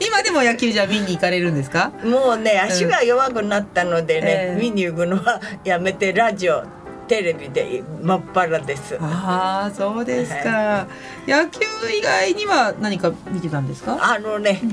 [0.00, 1.92] 今でも野球じゃ見に行かれるんですか？
[2.04, 6.62] もうね足が弱くなったのでね、うん、見に行くのはやめてラジオ
[7.08, 8.96] テレビで真っ腹です。
[9.00, 10.86] ああそうですか、は
[11.26, 11.60] い、野球
[11.96, 13.98] 以外には何か見てたんですか？
[14.00, 14.66] あのね、う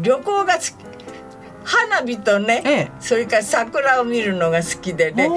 [0.00, 0.85] ん、旅行が好き
[1.66, 5.28] 花火とね、ええ、それから桜を見るのが好きでね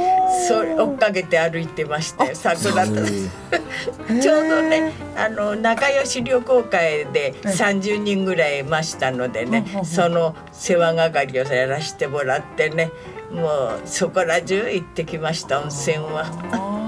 [0.47, 2.93] それ追っかけて歩いてましたよ桜と。
[4.21, 12.91] ちょうどねあの仲良し旅行会で30人ぐらいいましたのでね、その世話係をやらせてもらってね
[13.31, 16.79] もうそこら中行ってきました温泉は。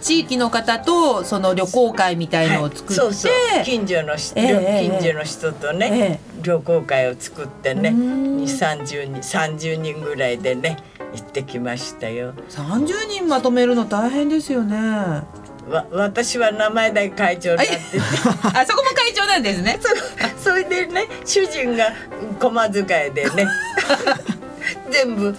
[0.00, 3.32] 地域の方とその旅行会みたいのを作って、はい、そうそう。
[3.64, 10.78] 近所の、えー、近所の人とね、えー、旅行会を作ってね2 3 0人30人ぐらいでね
[11.14, 12.34] 行ってきましたよ。
[12.50, 14.76] 30人まとめるの大変ですよね。
[15.68, 17.78] わ私は名前だけ会長になってて。
[17.98, 19.78] あそこも会長なんですね。
[20.42, 21.92] それでね主人が
[22.38, 23.46] 駒遣いでね。
[24.90, 25.34] 全部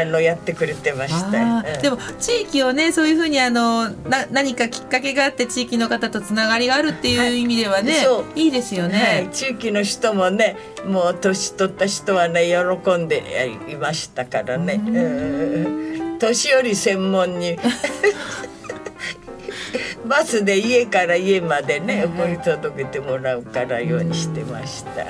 [0.00, 14.80] あのやってくれてました、うん、でも地域をねそういうふうにあのな何かきっかけがあって地域の方とつながりがあるっていう意味ではね、はい、いいですよね、はい、地域の人もねもう年取った人はね喜んでいましたからね、
[16.18, 17.58] 年寄り専門に
[20.10, 25.04] バスで家から家までね送り届けてもらうからようにしてました。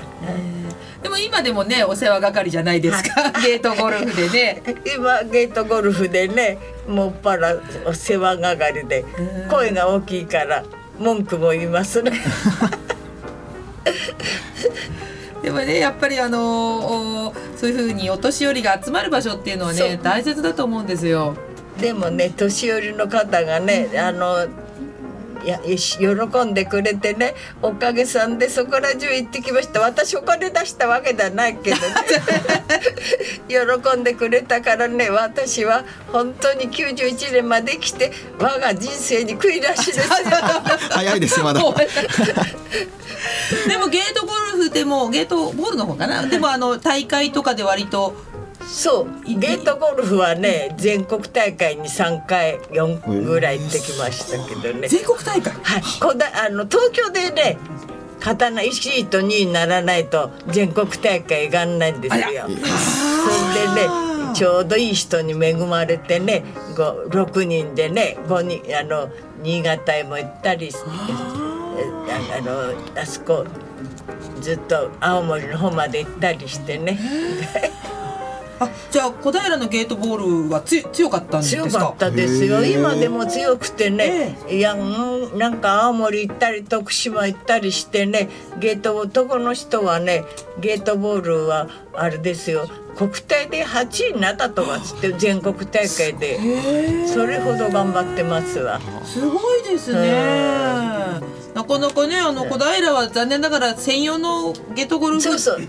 [1.03, 4.63] でも今でもねお世話係じゃないですか、ゲートゴルフでね。
[4.95, 9.07] 今ゲートゴルフでねもっぱらお世話係で
[9.51, 10.65] 声が大きいから
[10.99, 12.13] 文句も言いますね。
[15.43, 21.35] でもねやっぱりあのそういうふうにお年寄りが集まる場所っていうのはね大切だと思うんですよ。
[21.81, 24.47] でもね年寄りの方がねあの
[25.44, 29.81] や喜んでくれてねおかげさんでそこら中行ってきました。
[29.81, 31.83] 私お金出したわけではないけどね。
[33.48, 40.09] 喜んでくれたからね私は本当に91年まで来て我が人生に悔いらしです
[40.90, 41.61] 早いですまだ。
[43.68, 46.26] でもゲートゴルフでもゲートボールの方かな。
[46.26, 48.14] でもあの大会とかで割と
[48.66, 54.88] そうゲートゴルフはね全国大会に3回4ぐらい行ってきましたけどね。
[54.88, 55.53] 全国大会？
[55.53, 55.83] はい。
[56.01, 57.59] こだあの東京でね
[58.20, 62.23] 刀1位と2位にならないと全国大会行かないんですよ。
[62.25, 63.88] それでね
[64.35, 66.44] ちょうどいい人に恵まれてね
[66.77, 69.11] 6人でね5人あの
[69.42, 73.44] 新潟へも行ったりあのあそこ
[74.40, 76.99] ずっと青森の方まで行ったりしてね。
[78.61, 81.62] あじゃあ小平のゲートボールはつ強かったんですか？
[81.68, 82.64] 強かったですよ。
[82.64, 90.25] 今でも強くてね、いやなんか青森行ったり徳島行ったりしてねゲート男の人はね
[90.61, 92.68] ゲートボールはあれですよ。
[92.96, 96.38] 国体で8位になったとかつって全国大会で。
[97.07, 98.81] それほど頑張ってますわ。
[99.05, 101.40] すごいですね。
[101.55, 105.66] なかなかねあの小平は残念ながら専用のゲートゴルフそうそう、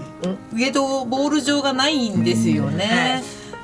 [0.54, 3.24] ゲートボール場がないんですよね、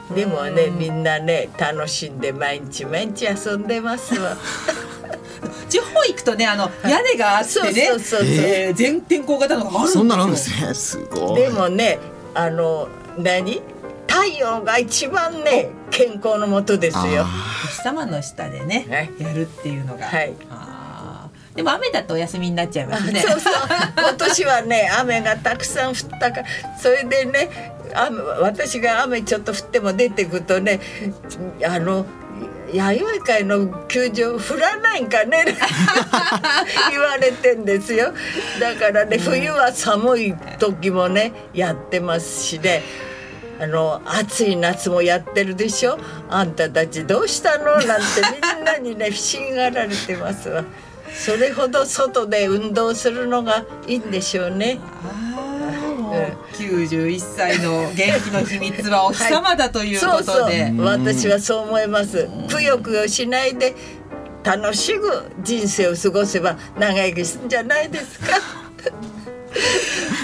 [0.10, 4.36] はい、でもねみんなね楽しんで毎日毎日遊んでますわ。
[5.70, 10.74] 地方行くとねあの屋根があってね全天候型のがあるそんななんですね。
[10.74, 11.42] すごい。
[11.42, 12.00] でもね
[12.38, 13.62] あの何？
[14.08, 17.24] 太陽が一番ね健康のもとですよ。
[17.24, 20.06] お日様の下でね、はい、やるっていうのが。
[20.06, 20.34] はい。
[21.56, 23.20] でも雨だとお休みになっちゃいますね。
[23.28, 23.54] そうそう。
[23.98, 26.44] 今年はね雨がたくさん降ったか
[26.80, 30.80] それでね雨私が雨ちょっと降っても出てくとね
[31.66, 32.06] あの
[32.74, 35.46] 弥生会の球場降らないんかね
[36.92, 38.14] 言われてんですよ。
[38.60, 42.84] だからね冬は寒い時もねやってますしね。
[43.60, 45.98] あの暑い夏もやってるでしょ。
[46.30, 47.78] あんたたちどうしたの？
[47.78, 47.86] なんて
[48.56, 50.64] みんなにね 不審がられてますわ。
[51.16, 54.78] それほど外で運動するのがいいんでしょうね。
[56.54, 60.86] 91歳の元気の秘密はお日様だということで、はい、そうそう。
[60.86, 62.28] 私はそう思います。
[62.50, 63.76] くよくよしないで
[64.44, 68.68] 楽しく人生を過ごせば長生きするんじゃないですか。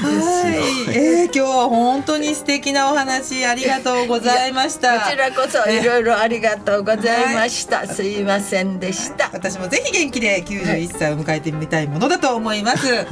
[0.03, 4.99] はい、 えー、今日は本当に素敵なお話ありがとうございました。
[4.99, 7.79] こちらこそいろいろありがとうございました。
[7.79, 9.29] はい、すいませんでした。
[9.33, 13.05] 私もぜひ元気で91歳を迎えてみたいものだと思います。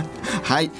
[0.44, 0.72] はい、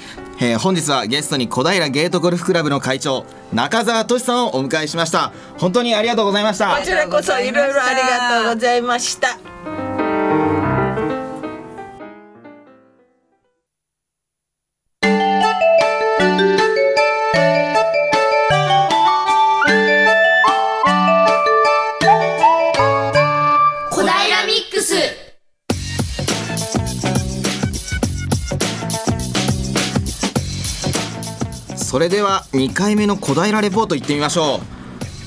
[0.44, 5.32] えー、本日はゲストに小平ゲートゴルフクラブの会長中澤俊さんをお迎えしました。
[5.56, 6.76] 本当にありがとうございました。
[6.76, 9.38] こちらこそいろいろありがとうございました。
[32.22, 34.60] では2回目の小平レポート行ってみましょう。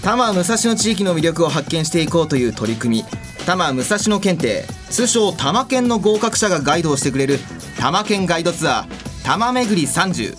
[0.02, 3.04] 多摩武蔵野地域の魅力を発見していこうという取り組み。
[3.39, 4.64] 多摩武蔵野検定。
[4.89, 7.39] 通称多摩県の合格者がガイドをしてくれる。
[7.76, 8.88] 多摩県ガイドツアー
[9.26, 10.38] 多摩めぐり30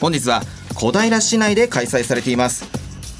[0.00, 0.42] 本日は
[0.76, 2.64] 小平市内で開催されています。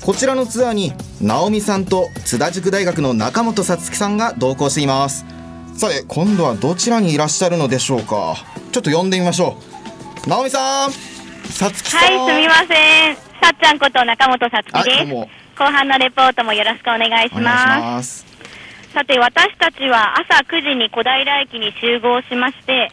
[0.05, 5.27] こちらのツアーに直美さんと津田塾大学の中本さつきさんが同行しています。
[5.77, 8.37] さて今度はどちらにいらっしゃるのでしょうか。
[8.71, 9.57] ちょっと呼んでみましょ
[10.25, 10.29] う。
[10.31, 11.08] 直美さん。
[11.53, 13.17] さつきさんはい、すみません。
[13.17, 15.13] さっちゃんこと中本さつきです。
[15.59, 17.43] 後半のレポートもよろしくお願いしお願いします。
[17.43, 18.27] ます
[18.95, 22.93] さて、私たちは朝9時に小平駅に集合しまして、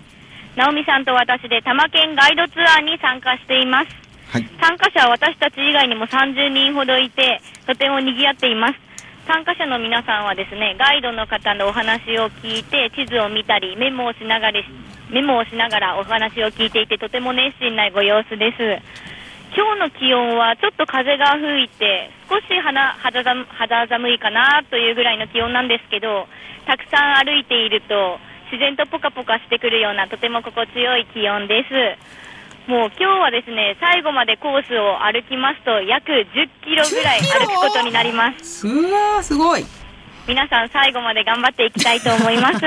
[0.55, 3.87] 直美さんと私で多摩県ガイドツアーに参加しています。
[4.29, 8.84] はい参加者は私たち以外にも30人ほどいて、とても賑わっています。
[9.25, 14.61] 参加者の皆さんはですね、ガイドの方のお話を聞いて、地図を見たり、メモをしながら、
[15.09, 18.61] メモをしながらお話を聞いていて、とても熱心なご様子です。
[19.57, 26.27] 今日の気温はちょっと風が吹いて、少し肌肌寒いかなというぐらいの気温なんですけど、
[26.67, 28.19] たくさん歩いていると、
[28.51, 31.73] 自然とポカポカしてくるようなとても心地よい気温です。
[32.67, 38.67] もう今日はですね、最後までコースを歩きますと、約10キロぐらい歩くことになります。
[38.67, 39.63] うわーすごい
[40.27, 42.61] 皆さん最後まで頑張っていきたいと思います。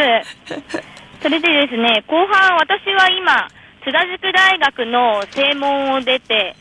[1.20, 3.48] それでですね、後半私は今、
[3.82, 6.54] 津田塾大学の正門を出て、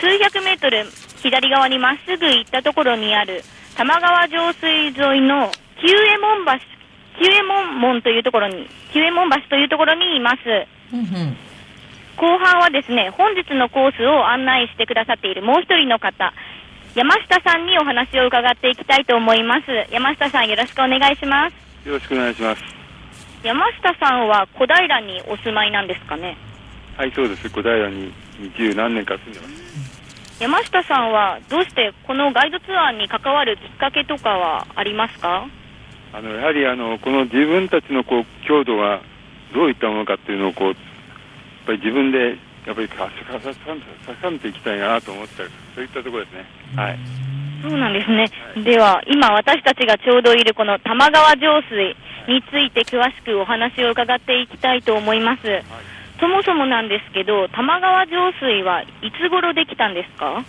[0.00, 0.86] 数百メートル
[1.22, 3.42] 左側にまっすぐ行ったところにある
[3.76, 5.50] 玉川上水沿いの
[5.82, 6.52] 旧右衛門橋、
[7.20, 10.36] 旧右衛門門というところに、旧右衛門橋というところにいます。
[12.16, 16.32] 後半はですね、本日のコースを案内してくださっているもう一人の方、
[16.94, 19.66] 山下さんにお話を伺っていきたいと思います。
[19.90, 21.88] 山下さんよろしくお願いします。
[21.88, 22.62] よろしくお願いします。
[23.42, 26.36] 山下さんは小平にお住まいなんですかね？
[26.96, 27.50] はい、そうです。
[27.50, 30.40] 小平に二十何年か住んでます。
[30.40, 35.46] 山下さんはどうしてこのガイドツアーに関わるきっかけとかはありますか？
[36.12, 39.00] あのやはりあのこの自分たちのこう強度が
[39.52, 40.76] どういったものかっていうのをこう
[41.66, 42.36] ぱり自分で
[42.66, 43.60] やっぱりかさささ
[44.22, 45.42] さんでいきたいなと思った
[45.74, 46.44] そういったところですね。
[46.76, 46.98] はい。
[47.62, 48.26] そうなんですね。
[48.62, 51.96] では、今私たちがちょうどいるこの玉川上水
[52.28, 55.42] について詳しくお話を伺っていきたいと思います。
[56.20, 58.86] そもそもなんですけど、玉川上水はい
[59.20, 60.44] つ頃できたんですか？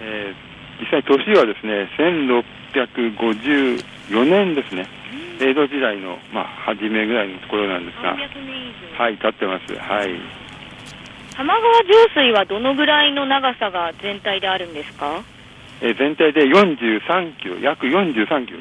[0.00, 0.34] えー
[0.80, 4.86] 実際年はですね1654年ですね。
[5.40, 9.02] 江戸時代のまあ初めぐらいのところなんですが、300年以上。
[9.02, 9.74] はい、経ってます。
[9.76, 10.14] はい。
[11.36, 15.22] 玉川上水はどのぐらいの長さが全体であるんですか？
[15.80, 18.58] えー全体で43キロ、約43キロ。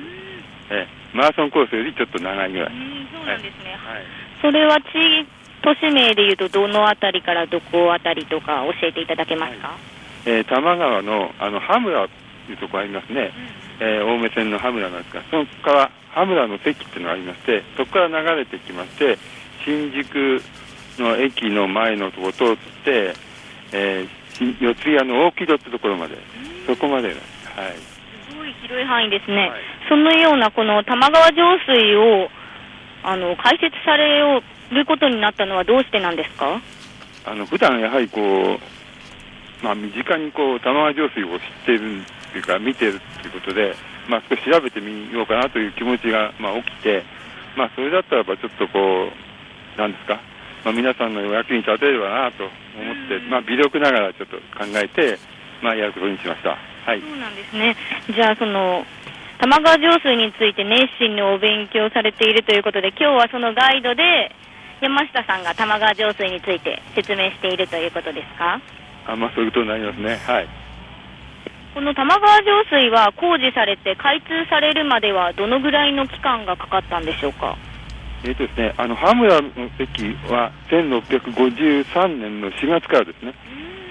[0.72, 2.72] えーマラソンコースよりちょっと長いぐらい。
[3.16, 3.72] そうなんですね。
[3.78, 4.04] はい。
[4.42, 4.84] それは地
[5.62, 9.78] 都市名でいうとどのあたりからどこあたりとか教えていただけますか、
[10.26, 12.08] えー多摩川のあの羽村
[12.48, 13.32] というところありますね、
[13.80, 19.18] えー青梅線の羽村なんですが、そこから羽村の関っていうのがありまして、そこから流れてきまして、
[19.64, 20.42] 新宿
[21.02, 23.14] の駅の前のところを通って、
[23.72, 26.18] えー新四谷の大木戸ってところまで、
[26.66, 27.10] そこまで。
[27.10, 27.18] はい。
[28.28, 29.52] すごい広い範囲ですね、
[29.88, 32.30] そのようなこの玉川上水を
[33.04, 34.22] あの開設され
[34.72, 36.60] ることになったのはどうしてなんですか？
[37.26, 43.76] あの普段やはりこう、まあ、身近にこう玉川上水を知っているというか、見てるということで、
[44.10, 47.04] まあ、少し調べてみようかなという気持ちが、まあ、起きて、
[47.56, 49.12] まあ、それだったらばちょっとこ
[49.78, 50.20] う、なんですか、
[50.64, 52.54] まあ、皆さんのお役に立てればなと思っ
[53.10, 55.20] て、まあ、微力ながらちょっと考えて、
[55.62, 56.58] まあ、やることにしました。
[56.86, 57.02] はい。
[57.02, 57.76] そうなんですね
[58.10, 58.86] じゃあその
[59.40, 64.32] 玉川上水について熱心にお勉強されているということで今日はそのガイドで
[64.80, 68.62] 山下さんが玉川上水について説明しているということですか？
[69.06, 70.16] あまあ、そういうことになりますね。
[70.16, 70.48] はい。
[71.74, 77.58] この玉川上水は工事されて開通されるまではどのぐらいの期間がかかったんでしょうか？
[78.24, 83.34] えーとですね、あの羽村の席は1653年の4月からですね、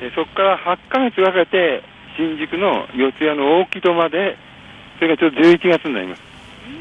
[0.02, 1.82] えーそこから8ヶ月かけて
[2.16, 4.36] 新宿の四谷の大木戸まで、
[4.98, 6.22] それがちょうど11月になります。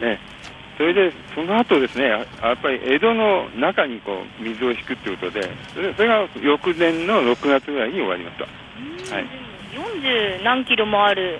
[0.02, 0.41] えー
[0.78, 5.41] それで、その後ですね、ややっぱり江戸の中にこう水を引くということで、
[5.76, 9.14] それそれが翌年の6月ぐらいに終わりました。
[9.16, 9.26] はい
[9.72, 11.39] 40何キロもある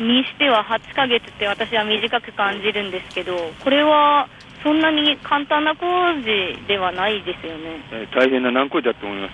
[0.00, 4.28] にしては8ヶ月って私は短く感じるんですけどこれは
[4.62, 5.86] そんなに簡単な工
[6.20, 7.80] 事ではないですよね。
[7.92, 9.32] えー大変な難工事だと思います。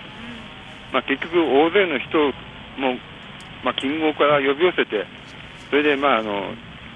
[0.93, 2.17] まあ、結局、大勢の人
[2.77, 2.97] も、
[3.63, 5.05] まあ、近郷から呼び寄せて、
[5.69, 6.53] それで、まあ、あの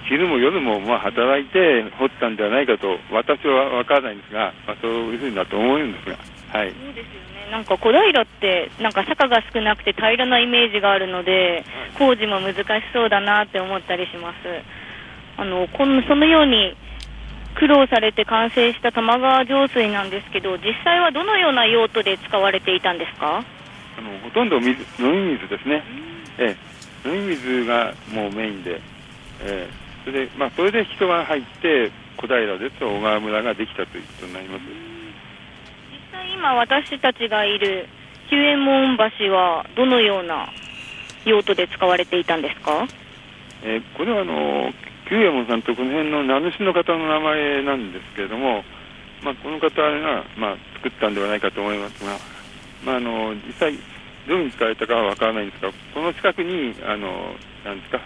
[0.10, 6.18] 昼も夜もまあ働いて掘ったんではないかと、私は分からないんですが、まあ、そういうふうだと思うんですが、
[6.58, 11.64] はい、そうですよね、なんか小平って、なんか坂が少なくて平らなイメージがあるので、
[11.98, 14.38] 工事も難しそうだなって思ったりします。
[15.38, 16.76] あのこのそのように
[17.60, 23.44] 苦労されて完成した玉川上水なんですけど、実際はどのような用途で使われていたんですか？
[23.98, 25.84] あのほとんど水飲み水ですね、
[26.38, 26.56] え
[27.06, 28.80] え、飲み水がもうメインで、
[29.44, 29.70] ええ、
[30.06, 34.62] それでまあ、それで人が入って、小平ですと小川村ができたということになります。
[34.64, 37.88] 実際今私たちがいる
[38.30, 40.48] 九右衛門橋はどのような
[41.26, 42.88] 用途で使われていたんですか、
[43.64, 44.72] えー、これはあの
[45.10, 48.64] 九右衛門さんとこの辺の名主の方の名前なんですけれども、
[49.24, 52.16] まあ、この方が、まあ、作ったんではないかと思いますが、
[52.86, 53.74] まあ、あの実際、
[54.28, 57.34] どういうふうに使われたかは分からないんですが、この近くに、あの
[57.66, 58.00] なんですか、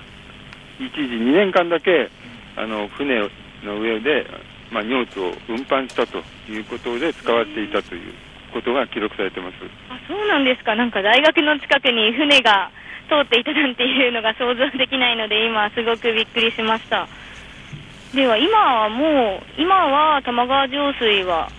[0.79, 2.09] 一時2年間だけ
[2.55, 3.19] あの船
[3.63, 4.25] の上で、
[4.71, 8.13] まあ、荷物を運搬したということで使われていたという
[8.53, 9.55] ことが記録されてます。
[9.89, 12.71] あそうなんですか、なんか大学の近くに船が
[13.13, 17.07] 通っていたなんていうのが想像できないので、今、すごくびっくりしました。
[18.15, 21.49] では今はもう、今は玉川上水は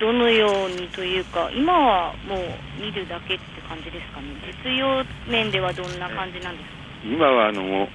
[0.00, 2.38] どのようにというか、今はもう
[2.80, 4.28] 見るだけって感じですかね、
[4.64, 6.76] 実用面ではどんな感じなんですか？
[7.04, 7.88] 今はあの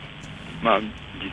[0.63, 0.79] まあ、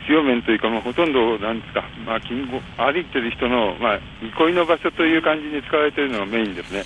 [0.07, 6.83] 実用面というか、まあ、ほとんどなんですか、まあ、近歩歩いてる人の、まあ、憩いの場所という感じに使われているのがメインですね。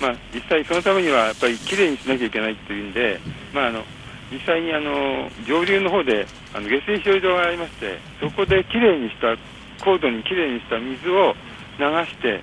[0.00, 3.20] まあ、実際そのためにはやっぱりきれいにしなきゃいけないというんで、
[3.54, 3.84] まあ、あの
[4.32, 9.36] 実際にあの上流の方であの下水処理場がありましてそこできれいにした
[9.84, 11.34] 高度にきれいにした水を
[11.78, 12.40] 流して、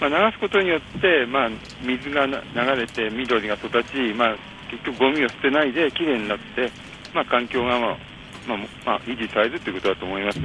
[0.00, 1.50] まあ、流すことによって、まあ、
[1.82, 2.34] 水が流
[2.74, 4.36] れて緑が育ち、まあ、
[4.70, 6.70] 結局ゴミを捨てないできれいになって、
[7.14, 7.96] まあ、環境が、まあ、
[8.84, 10.40] まあ、維持されるということだと思います。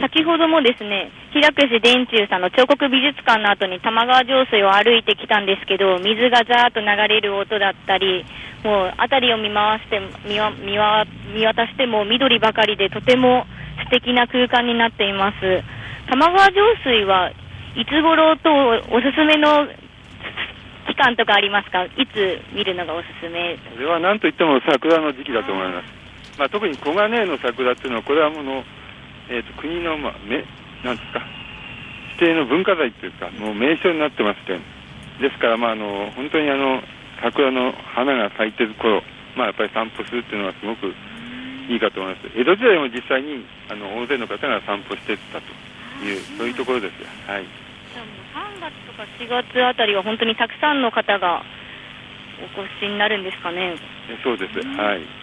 [0.00, 8.24] 先ほどもですね、平久伝中さんの彫刻美術館の後に玉川上水を歩いてきたんですけど、水がザーッと流れる音だったり、
[8.64, 10.78] もう辺りを見回して見見
[11.34, 13.46] 見渡しても緑ばかりでとても
[13.84, 15.62] 素敵な空間になっています。
[16.08, 17.30] 玉川上水は
[17.74, 18.50] いつ頃と
[18.90, 19.66] おすすめの
[20.86, 21.84] 期間とかありますか？
[21.84, 23.58] いつ見るのがおすすめ？
[23.72, 26.38] それは何といっても桜の時期だと思います。
[26.38, 28.64] まあ、特に黄金の桜っていうのは、これはもの、
[29.28, 30.42] えーと、国の、まあ、め
[30.82, 31.20] なんですか、
[32.18, 34.58] 指定の文化財っていうか、もう名所になってまして、
[35.20, 36.80] ですから、まあ、あの本当にあの
[37.22, 39.02] 桜の花が咲いてる頃、
[39.36, 40.92] まあ、やっぱり散歩するっていうのはすごく
[41.70, 42.26] いいかと思います。
[42.34, 45.46] 江戸時代も実際にあの大勢の方が散歩してたと
[46.04, 46.98] いう、そういうところです
[47.30, 47.46] はい。
[47.94, 51.42] じゃあもう3月とか4月あたりは本当にたくさんの方が
[52.42, 53.76] お越しになるんですかね。
[54.24, 54.58] そうです。
[54.58, 55.21] はい。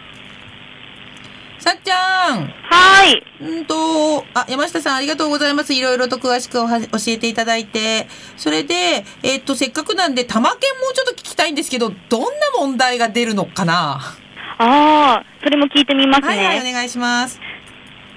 [1.60, 2.46] さっちゃん。
[2.70, 3.22] はい。
[3.40, 5.74] うんと、あ、山下さんありがとうございます。
[5.74, 6.66] いろいろと詳しく教
[7.08, 8.08] えていただいて。
[8.38, 14.00] それで、えっ、と、せっかくなんで、玉県もうちょっと聞きたいんですけど、どんな問題が出るのかな？
[14.58, 16.28] ああ、それも聞いてみますね。
[16.28, 17.38] はい、はい、お願いします。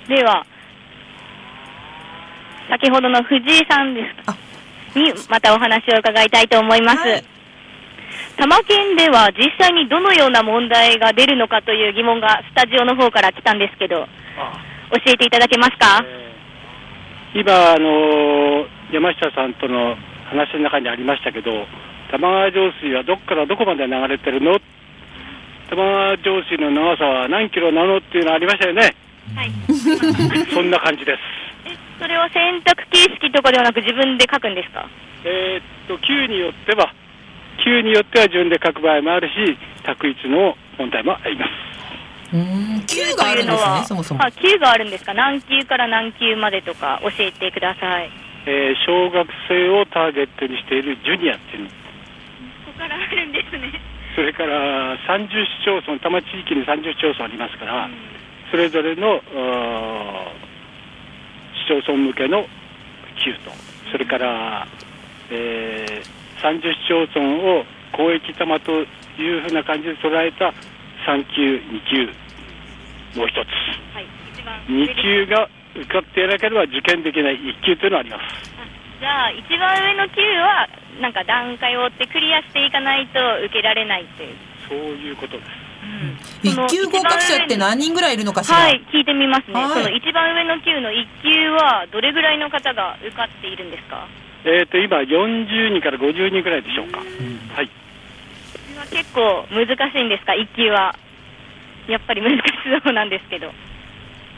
[0.08, 0.46] では、
[2.70, 4.02] 先ほどの藤井さんで
[4.94, 7.00] すに、またお話を伺いたいと思います。
[7.00, 7.32] はい
[8.36, 14.07] 多摩県では実際にどのような問題が出るのかという疑問がスタジオの方から来たんですけど、
[14.91, 21.65] 教えていただけますか、えー、今あの、山下さんとの話の中にありましたけど、
[22.11, 24.59] 玉川上水はどこからどこまで流れてるの？
[25.69, 27.97] 玉川上水の長さは何キロなの？
[27.97, 28.95] っていうのありましたよね。
[29.36, 29.51] はい。
[30.53, 31.21] そんな感じです。
[31.99, 34.88] それは選択形式とかではなく自分で書くんですか？
[35.23, 36.91] えっと、級によっては
[37.64, 41.49] 級によっては順で書く場合もあるし、択一の問題もあります。
[42.34, 44.24] うん級があるんですね、そもそも。
[44.26, 45.14] あ、級があるんですか？
[45.14, 48.10] 何級から何級までとか教えてください。
[48.45, 51.70] えー、小学生をターゲットにしているジュニアっていうの。
[51.70, 51.74] こ
[52.74, 53.80] こからあるんですね。
[54.16, 57.93] それから30市町村、多摩地域に30市町村ありますから、うん、
[58.51, 59.22] それぞれの
[61.66, 62.45] 市町村向けの
[63.24, 63.51] 級と、
[63.91, 64.68] それから、
[65.30, 67.64] えー30市町村を
[67.96, 68.86] 公益玉とい
[69.38, 70.54] うふうな感じで捉えた
[71.08, 73.48] 3級、2級、もう一つ、
[73.96, 74.08] はい、
[74.68, 78.54] 2級が受かっていなければ受験できない1級というのがあります。
[79.00, 80.68] じゃあ、一番上の級は
[81.02, 84.36] なんか段階を追ってクリアしていかないと受けられないっていう。
[84.70, 85.50] そういうことです。
[85.84, 88.58] うん、1級合格者って何人ぐらいいるのかしら？
[88.58, 94.08] はい聞いてみますね、はい、その一番上の級の1級はどれぐらいの方が受かっているんですか？
[94.46, 97.06] えー、と今、40人から50人ぐらいでしょうか、うん、
[97.56, 97.70] はい、
[98.91, 100.96] 結構難しいんですか、1級は。
[101.88, 102.44] やっぱり難し
[102.84, 103.52] そうなんですけど。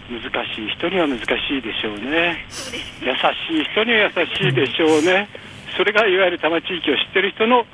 [0.09, 0.21] 難
[0.53, 1.23] しい人には難し
[1.57, 2.45] いでしょうね。
[3.01, 5.27] 優しい人には優しいでしょうね。
[5.75, 7.65] それがいわゆる多摩地域を知ってる人の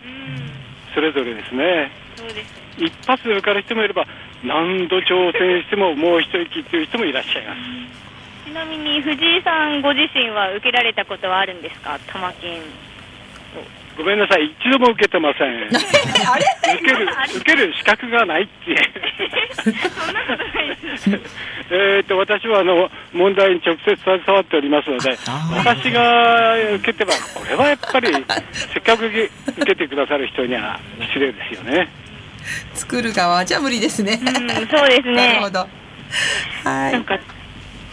[0.94, 1.92] それぞれですね。
[2.78, 4.06] 一発で受かる人もいれば
[4.44, 8.11] 何度挑戦してももう一息っていう人もいらっしゃいます
[8.46, 11.98] ちなみに藤井さんご自身は受けられたことはあるんですか？
[12.08, 12.62] 多摩県
[13.98, 15.68] ごめんなさい、一度も受けてません。
[16.26, 16.76] あれ？
[16.76, 18.76] 受ける、 受ける資格がないって。
[19.62, 19.74] そん
[20.14, 21.20] なことないです。
[21.74, 25.12] えっと、私はあの、問題に直接携わっておりますので、
[25.58, 28.08] 私が受けてば、これはやっぱり、
[28.54, 29.30] せっかく受
[29.66, 31.90] けてくださる人には失礼ですよね。
[32.74, 34.20] 作る側じゃ無理ですね。
[34.22, 34.26] う
[34.64, 35.14] ん、そうですね。
[35.28, 35.60] なるほど。
[36.64, 37.04] はい。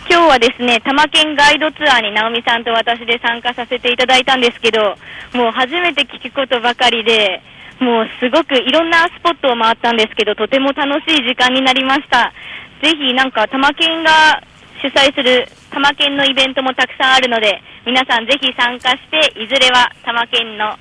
[0.09, 4.96] 今日はですね、多摩県ガイドツアーに直美さんと私で参加させていただいたんですけど、
[5.36, 7.42] もう初めて聞くことばかりで、
[7.78, 12.32] もうすごくいろんなスポットを回ったんですけど、とても楽しい時間になりました。
[12.82, 14.40] ぜひなんか多摩県が
[14.80, 20.74] 主催する多摩県のイベントもたくさんあるので、皆さんぜひ参加して、いずれは多摩県の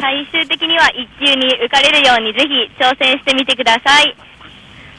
[0.00, 4.16] 最終的には一級に受かれるようにぜひ挑戦してみてください。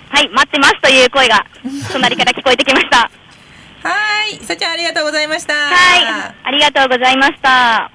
[0.10, 1.44] はい、待ってますという声が
[1.92, 3.10] 隣から聞こえてきました。
[3.84, 5.54] はい、さちゃんありがとうございました。
[5.54, 7.92] はい、ありがとうございました。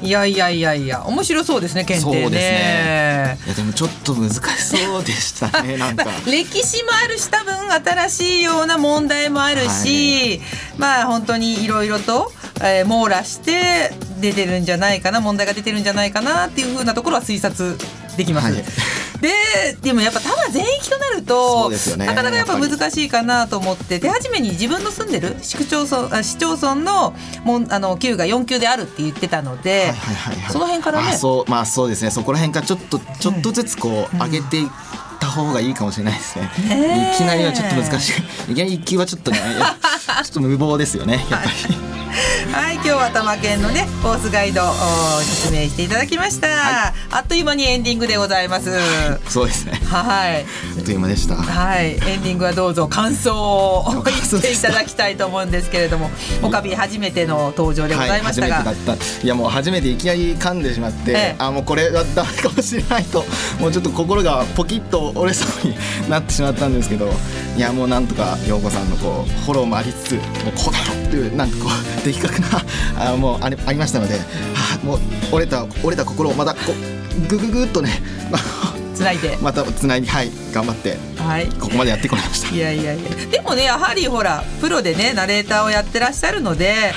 [0.00, 2.22] いやいやいやいや、面白そうですね、検定ね。
[2.22, 10.40] そうですねいやでもちょっと難しそうでしたね なんか歴史もあるし多分新しいような問題もあるし、
[10.76, 17.76] まあ本当にいろいろと、えー網羅して出てるんじゃないかな問題が出てるんじゃないかなっていうふうなところは推察
[18.16, 18.52] できます。
[18.52, 18.64] はい
[19.24, 27.14] ででもやっぱ多摩全域となるそと、なかなかやっぱ難しいかなと思って手始めに自分の住んでる市区町村あ市町村の
[27.44, 29.94] もんあの級が4級であるって言ってたので、
[30.50, 31.08] その辺からね。
[31.12, 32.10] あそうまあそうですね。
[32.10, 34.74] そこら辺からちょっとちょっとずつこう上げていった
[35.34, 37.14] 方がいいかもしれないですね、ねえ。
[37.14, 38.10] いきなりはちょっと難し
[38.48, 44.72] いいきなり一級はちょっとねちょっと無謀ですよねやっぱり、はい、今日は多摩県のねコースガイドを
[45.20, 46.48] 説明していただきました、
[47.10, 48.70] あっという間にエンディングでございます。
[49.28, 49.72] そうですね。
[49.72, 51.36] はい、あっという間でした。
[51.36, 56.10] はい、エンディングはどうぞ感想を言っていただきたいと思うんですけれども、
[56.42, 58.74] オカビ初めての登場でございましたが、は
[59.22, 61.36] い、やもう初めていきなり噛んでしまって、ええ。
[61.38, 63.24] あもうこれはダメかもしれないと
[63.58, 65.76] もうちょっと心がポキッと折れそうに
[66.08, 67.10] なってしまったんですけど
[67.56, 70.22] いやもうなんとか陽子さんのこうフォローもありつつもう
[70.56, 74.20] こうだろっていうなんかこう的確なあもうありありましたので、は
[74.82, 74.98] あ、もう
[75.32, 78.02] 折れた折れた心をまたこうグググっとね
[78.94, 81.46] つないで、またつないではい頑張ってはい。
[81.46, 82.54] ここまでやってこられました。
[82.54, 83.10] いやいやいや。
[83.30, 86.94] でもねやはりほらプロでねナレーターをやってらっしゃるので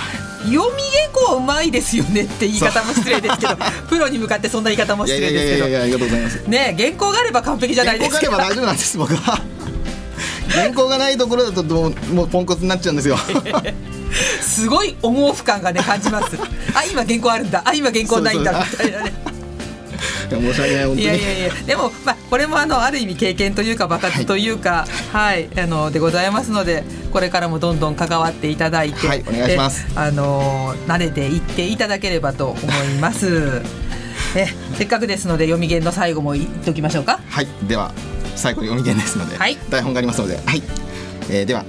[0.47, 3.55] 読み原稿はうまいですよねって言い方も失礼ですけど
[3.89, 8.17] プロに向かってそんな言い方も失いやいやいやい礼ですけどやありがとうございますね原稿があれば完璧じゃないですか。
[8.19, 9.41] 原稿があれば大丈夫なんです僕は。
[10.49, 13.17] 原稿がないところだともうもうポンコツになっちゃうんですよ。
[14.41, 16.37] すごい重負感がね感じます。
[16.73, 17.61] あ今原稿あるんだ。
[17.65, 19.13] あ今原稿ないんだみたいなね
[20.35, 21.01] 申し訳ない本当に。
[21.03, 29.87] いやいやいやでもまあこれもあのある意味経験というか爆発というかはい、あのでございますのでこれからもどんどん関わっていただいてはいお願いします。
[29.89, 33.61] えあの慣れていっていただければと思います。
[34.35, 37.19] えせっかくですので読み原の最後も言っておきましょうか。
[37.29, 37.47] はい。
[37.67, 37.91] では
[38.35, 39.57] 最後読み原ですので、はい。
[39.69, 40.61] 台本がありますのではい、
[41.29, 41.65] えーでは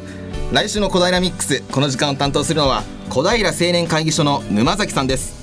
[0.53, 5.38] 来週の小平ミックスこの時間を担当するのは小平青年会議所の沼崎さんです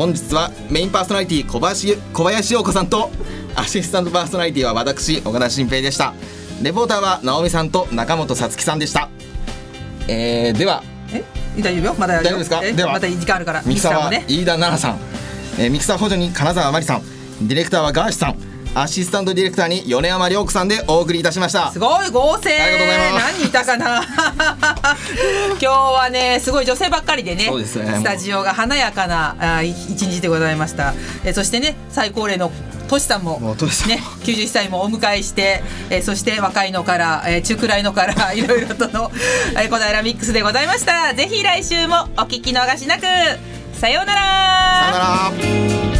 [0.00, 3.10] 本日はメインパーソナリティ小林小林陽子さんと
[3.54, 6.14] アシスタントパーソナリティは私岡田新平でした。
[6.62, 9.10] レポーターは直美さんと中本さつきさんでした。
[10.08, 10.82] えー、では。
[11.12, 11.22] え？
[11.60, 11.94] 大丈夫よ。
[11.98, 12.62] まだ大丈夫ですか？
[12.64, 12.72] え？
[12.72, 12.92] では。
[12.92, 13.62] また時間あるから。
[13.66, 14.24] ミキサーはもね。
[14.26, 17.02] 飯田奈々さん、えーミキサー補助に金沢真理さん。
[17.46, 18.36] ディレクターはガーシさん
[18.74, 21.72] アシスタントディレクターに米山涼子さんでお送りいたしました。
[21.72, 23.24] すごい合成ありがとうございます。
[23.24, 24.02] 何人いたかな。
[25.50, 27.64] 今日はねすごい女性ばっかりでねね。
[27.64, 30.94] スタジオが華やかな一日でございました。
[31.24, 32.52] えそしてね最高齢の
[32.88, 39.10] トシさんももうトシね90歳もお迎えしてえそして若いのからえ中くらいのから いろいろとの
[39.56, 41.12] え小平ミックスでございました。
[41.14, 43.02] ぜひ来週もお聞き逃しなく。
[43.80, 44.20] さようなら。
[44.20, 44.98] さよな
[45.94, 45.99] ら